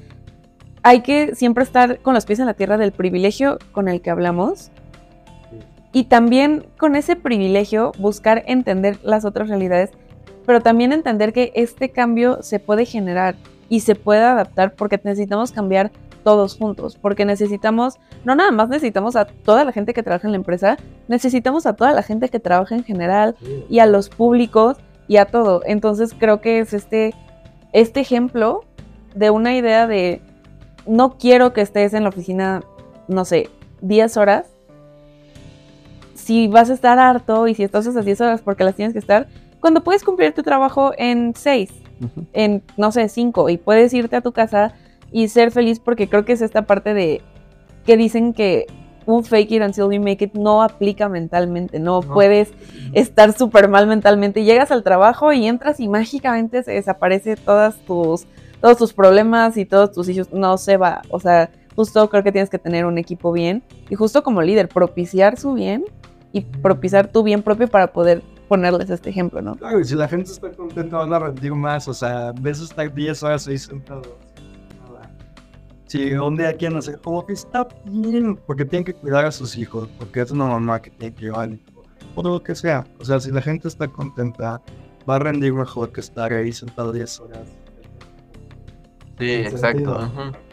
[0.83, 4.11] Hay que siempre estar con los pies en la tierra del privilegio con el que
[4.11, 4.71] hablamos
[5.93, 9.91] y también con ese privilegio buscar entender las otras realidades,
[10.49, 13.35] pero también entender que este cambio se puede generar
[13.69, 15.93] y se puede adaptar porque necesitamos cambiar
[16.25, 20.33] todos juntos, porque necesitamos, no nada más necesitamos a toda la gente que trabaja en
[20.33, 23.37] la empresa, necesitamos a toda la gente que trabaja en general
[23.69, 25.61] y a los públicos y a todo.
[25.67, 27.13] Entonces creo que es este,
[27.75, 28.65] este ejemplo
[29.15, 30.23] de una idea de
[30.87, 32.63] no quiero que estés en la oficina
[33.07, 33.51] no sé,
[33.83, 34.47] 10 horas,
[36.15, 38.99] si vas a estar harto y si estás esas 10 horas porque las tienes que
[38.99, 39.29] estar,
[39.61, 41.71] cuando puedes cumplir tu trabajo en 6,
[42.33, 44.75] en, no sé, 5, y puedes irte a tu casa
[45.11, 47.23] y ser feliz porque creo que es esta parte de
[47.85, 48.67] que dicen que
[49.07, 52.15] un fake it until you make it no aplica mentalmente, no, No.
[52.15, 52.53] puedes
[52.93, 54.45] estar súper mal mentalmente.
[54.45, 58.27] Llegas al trabajo y entras y mágicamente se desaparece todas tus,
[58.61, 60.31] todos tus problemas y todos tus issues.
[60.33, 61.01] No se va.
[61.09, 64.69] O sea, justo creo que tienes que tener un equipo bien y justo como líder,
[64.69, 65.87] propiciar su bien
[66.33, 69.57] y propiciar tu bien propio para poder ponerles este ejemplo, ¿no?
[69.57, 71.87] Claro, y si la gente está contenta, van a rendir más.
[71.87, 74.09] O sea, ves estar 10 horas ahí sentados.
[75.87, 79.57] Si un día quieren hacer como que está bien, porque tienen que cuidar a sus
[79.57, 81.51] hijos, porque es una mamá que tiene que llevar
[82.15, 82.85] por lo que sea.
[82.99, 84.61] O sea, si la gente está contenta,
[85.09, 87.49] va a rendir mejor que estar ahí sentado 10 horas.
[89.19, 89.99] Sí, exacto.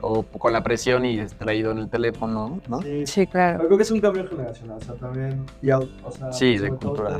[0.01, 2.81] O con la presión y distraído en el teléfono, ¿no?
[2.81, 3.65] Sí, Sí, claro.
[3.65, 5.45] Creo que es un cambio generacional, o sea, también.
[5.61, 7.19] y au- o sea, Sí, de cultura,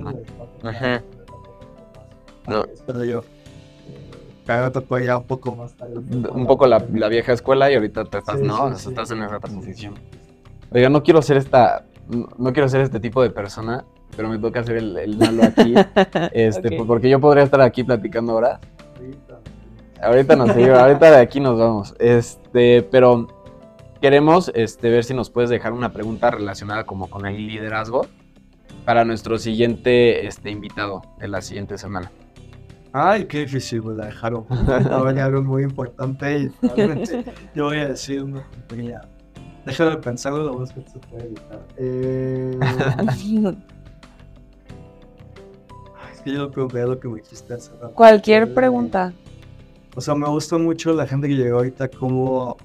[0.64, 1.02] Ajá.
[2.48, 2.64] No.
[2.66, 3.24] Espero yo.
[4.46, 5.96] Cada tocó ya un poco más tarde.
[6.32, 8.56] Un poco la, la vieja escuela y ahorita te estás, Sí, ¿no?
[8.56, 8.90] sí, O sea, sí.
[8.90, 9.94] estás en esa transición.
[10.72, 11.86] Oiga, no quiero ser esta,
[12.38, 13.86] no quiero ser este tipo de persona,
[14.16, 15.74] pero me toca ser el, el malo aquí,
[16.32, 18.60] este, porque yo podría estar aquí platicando ahora.
[20.02, 20.36] Ahorita.
[20.36, 21.96] Nos seguimos, ahorita de aquí nos vamos.
[22.00, 23.28] Este, pero
[24.02, 28.06] queremos este, ver si nos puedes dejar una pregunta relacionada como con el liderazgo
[28.86, 32.12] para nuestro siguiente este, invitado de la siguiente semana.
[32.94, 34.46] Ay, qué difícil, me la dejaron.
[34.50, 36.52] Va a venir algo muy importante y
[37.56, 39.02] yo voy a decir una tontería.
[39.66, 41.60] Déjame pensarlo, lo más que se puede evitar.
[41.78, 42.58] Eh,
[46.14, 47.92] es que yo no pregunté lo que me dijiste hace rato.
[47.96, 49.12] Cualquier Eh, pregunta.
[49.96, 52.58] O sea, me gusta mucho la gente que llegó ahorita, como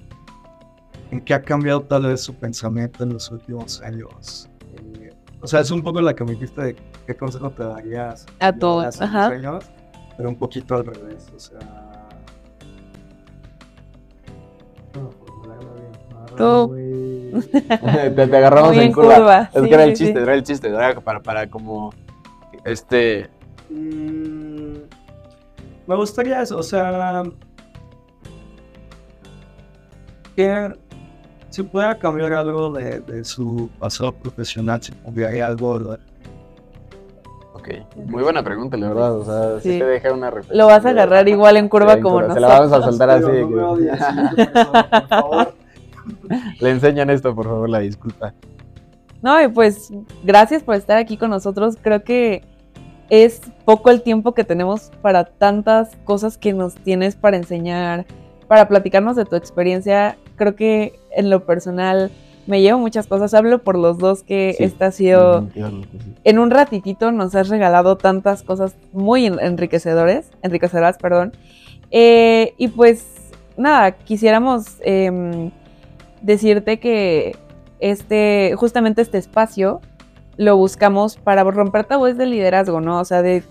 [1.10, 4.48] en qué ha cambiado tal vez su pensamiento en los últimos años.
[5.00, 6.76] Eh, o sea, es un poco la que me dijiste de
[7.06, 9.28] qué consejo te darías A todos, ajá.
[9.28, 9.64] años,
[10.16, 11.58] pero un poquito al revés, o sea...
[16.36, 16.74] Tú.
[17.52, 19.14] te, te agarramos Muy en curva.
[19.16, 20.22] curva, Es sí, que era el chiste, sí.
[20.22, 21.92] era el chiste, era para, para como
[22.64, 23.30] este
[23.70, 24.39] Mm,
[25.90, 27.24] me gustaría eso, o sea,
[30.36, 30.72] que
[31.48, 35.98] si pudiera cambiar algo de, de su pasado profesional, si cambiaría algo, ¿verdad?
[37.54, 37.68] Ok,
[38.06, 39.16] muy buena pregunta, la verdad.
[39.18, 39.78] O sea, sí, Sí.
[39.80, 40.58] te deja una reflexión.
[40.58, 42.70] Lo vas a agarrar igual en curva Sí, como Se la nosotros.
[42.70, 43.26] vamos a soltar así.
[43.32, 43.98] de no que- me odies,
[44.94, 45.54] por favor.
[46.60, 48.32] Le enseñan esto, por favor, la disculpa.
[49.22, 51.76] No, y pues gracias por estar aquí con nosotros.
[51.82, 52.42] Creo que
[53.10, 58.06] es poco el tiempo que tenemos para tantas cosas que nos tienes para enseñar,
[58.48, 60.16] para platicarnos de tu experiencia.
[60.36, 62.10] Creo que en lo personal
[62.46, 63.34] me llevo muchas cosas.
[63.34, 64.64] Hablo por los dos que Sí.
[64.64, 65.48] esta ha sido
[66.24, 71.32] en un ratitito nos has regalado tantas cosas muy enriquecedores, enriquecedoras, perdón.
[71.90, 73.04] Eh, y pues
[73.56, 75.50] nada, quisiéramos em,
[76.22, 77.36] decirte que
[77.80, 79.80] este, justamente este espacio
[80.40, 82.98] lo buscamos para romper tabúes del liderazgo, ¿no?
[82.98, 83.42] O sea, de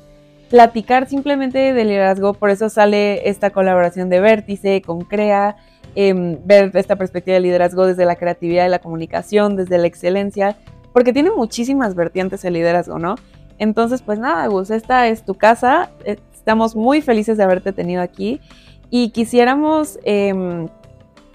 [0.50, 5.56] platicar simplemente de liderazgo, por eso sale esta colaboración de Vértice con CREA,
[5.94, 10.58] em, ver esta perspectiva de liderazgo desde la creatividad y la comunicación, desde la excelencia,
[10.92, 13.18] porque tiene muchísimas vertientes el liderazgo, ¿no?
[13.60, 18.02] Entonces, pues nada, Gus, esta es tu casa, eh, estamos muy felices de haberte tenido
[18.02, 18.42] aquí
[18.90, 20.68] y quisiéramos em,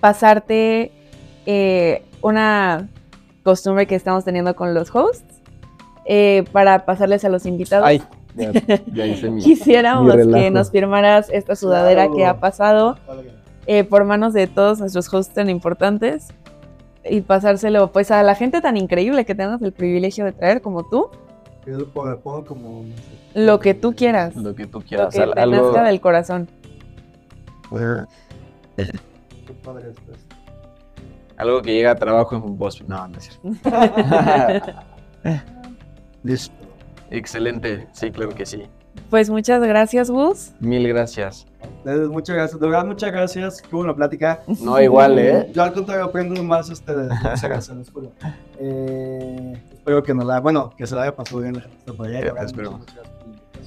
[0.01, 0.91] pasarte
[1.47, 2.89] eh, una
[3.45, 5.34] costumbre que estamos teniendo con los hosts
[6.07, 7.87] eh, para pasarles a los invitados.
[7.87, 8.03] Ay,
[8.37, 8.53] ya,
[8.93, 9.41] ya hice mi.
[9.45, 12.17] Quisiéramos mi que nos firmaras esta sudadera Claro.
[12.17, 12.99] que ha pasado
[13.67, 16.29] eh, por manos de todos nuestros hosts tan importantes
[17.09, 20.85] y pasárselo pues a la gente tan increíble que tenemos el privilegio de traer como
[20.89, 21.09] tú,
[21.67, 22.83] Yo lo pongo- pongo como...
[22.83, 23.41] no sé.
[23.47, 25.15] lo que tú quieras, Lo que tú lo quieras.
[25.15, 26.49] que al- te algo, nazca del corazón.
[28.77, 30.19] Qué padre esto es.
[31.37, 32.83] algo que llega a trabajo en voz.
[32.89, 33.49] No, no es cierto.
[36.25, 36.55] Listo.
[37.11, 38.65] Excelente, sí, claro que sí.
[39.11, 40.53] Pues muchas gracias, Gus.
[40.59, 41.47] Mil gracias.
[41.85, 42.61] Muchas gracias.
[42.61, 43.63] De verdad, muchas gracias.
[43.63, 44.43] Qué buena plática.
[44.61, 45.51] No, igual, ¿eh?
[45.53, 47.11] Yo al contrario aprendo más ustedes.
[47.11, 48.13] Muchas gracias, les juro.
[48.59, 52.07] Eh, espero que nos la, bueno, que se la haya pasado bien la gente por
[52.07, 52.21] allá.
[52.43, 52.73] Espero.
[52.73, 53.24] muchas, gracias.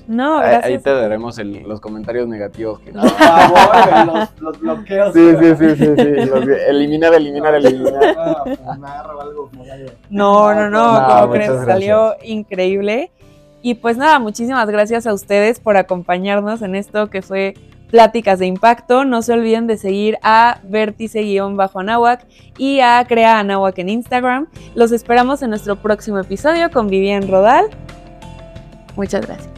[0.08, 0.66] No, Ahí, gracias.
[0.66, 2.80] ahí te daremos el- los comentarios negativos.
[2.80, 2.92] Que...
[2.94, 5.14] Por favor, los, los bloqueos.
[5.14, 6.26] Sí, sí, sí, sí, sí.
[6.26, 8.16] los eliminar, eliminar, eliminar.
[8.18, 8.44] Ah.
[10.10, 13.12] No, no, no, No, como crees, salió increíble.
[13.62, 17.56] Y pues nada, muchísimas gracias a ustedes por acompañarnos en esto que fue
[17.92, 19.04] Pláticas de Impacto.
[19.04, 22.26] No se olviden de seguir a vértice-anáhuac
[22.58, 24.48] y a Crea Anáhuac en Instagram.
[24.76, 27.66] Los esperamos en nuestro próximo episodio con Vivian Rodal.
[28.96, 29.50] Muchas gracias.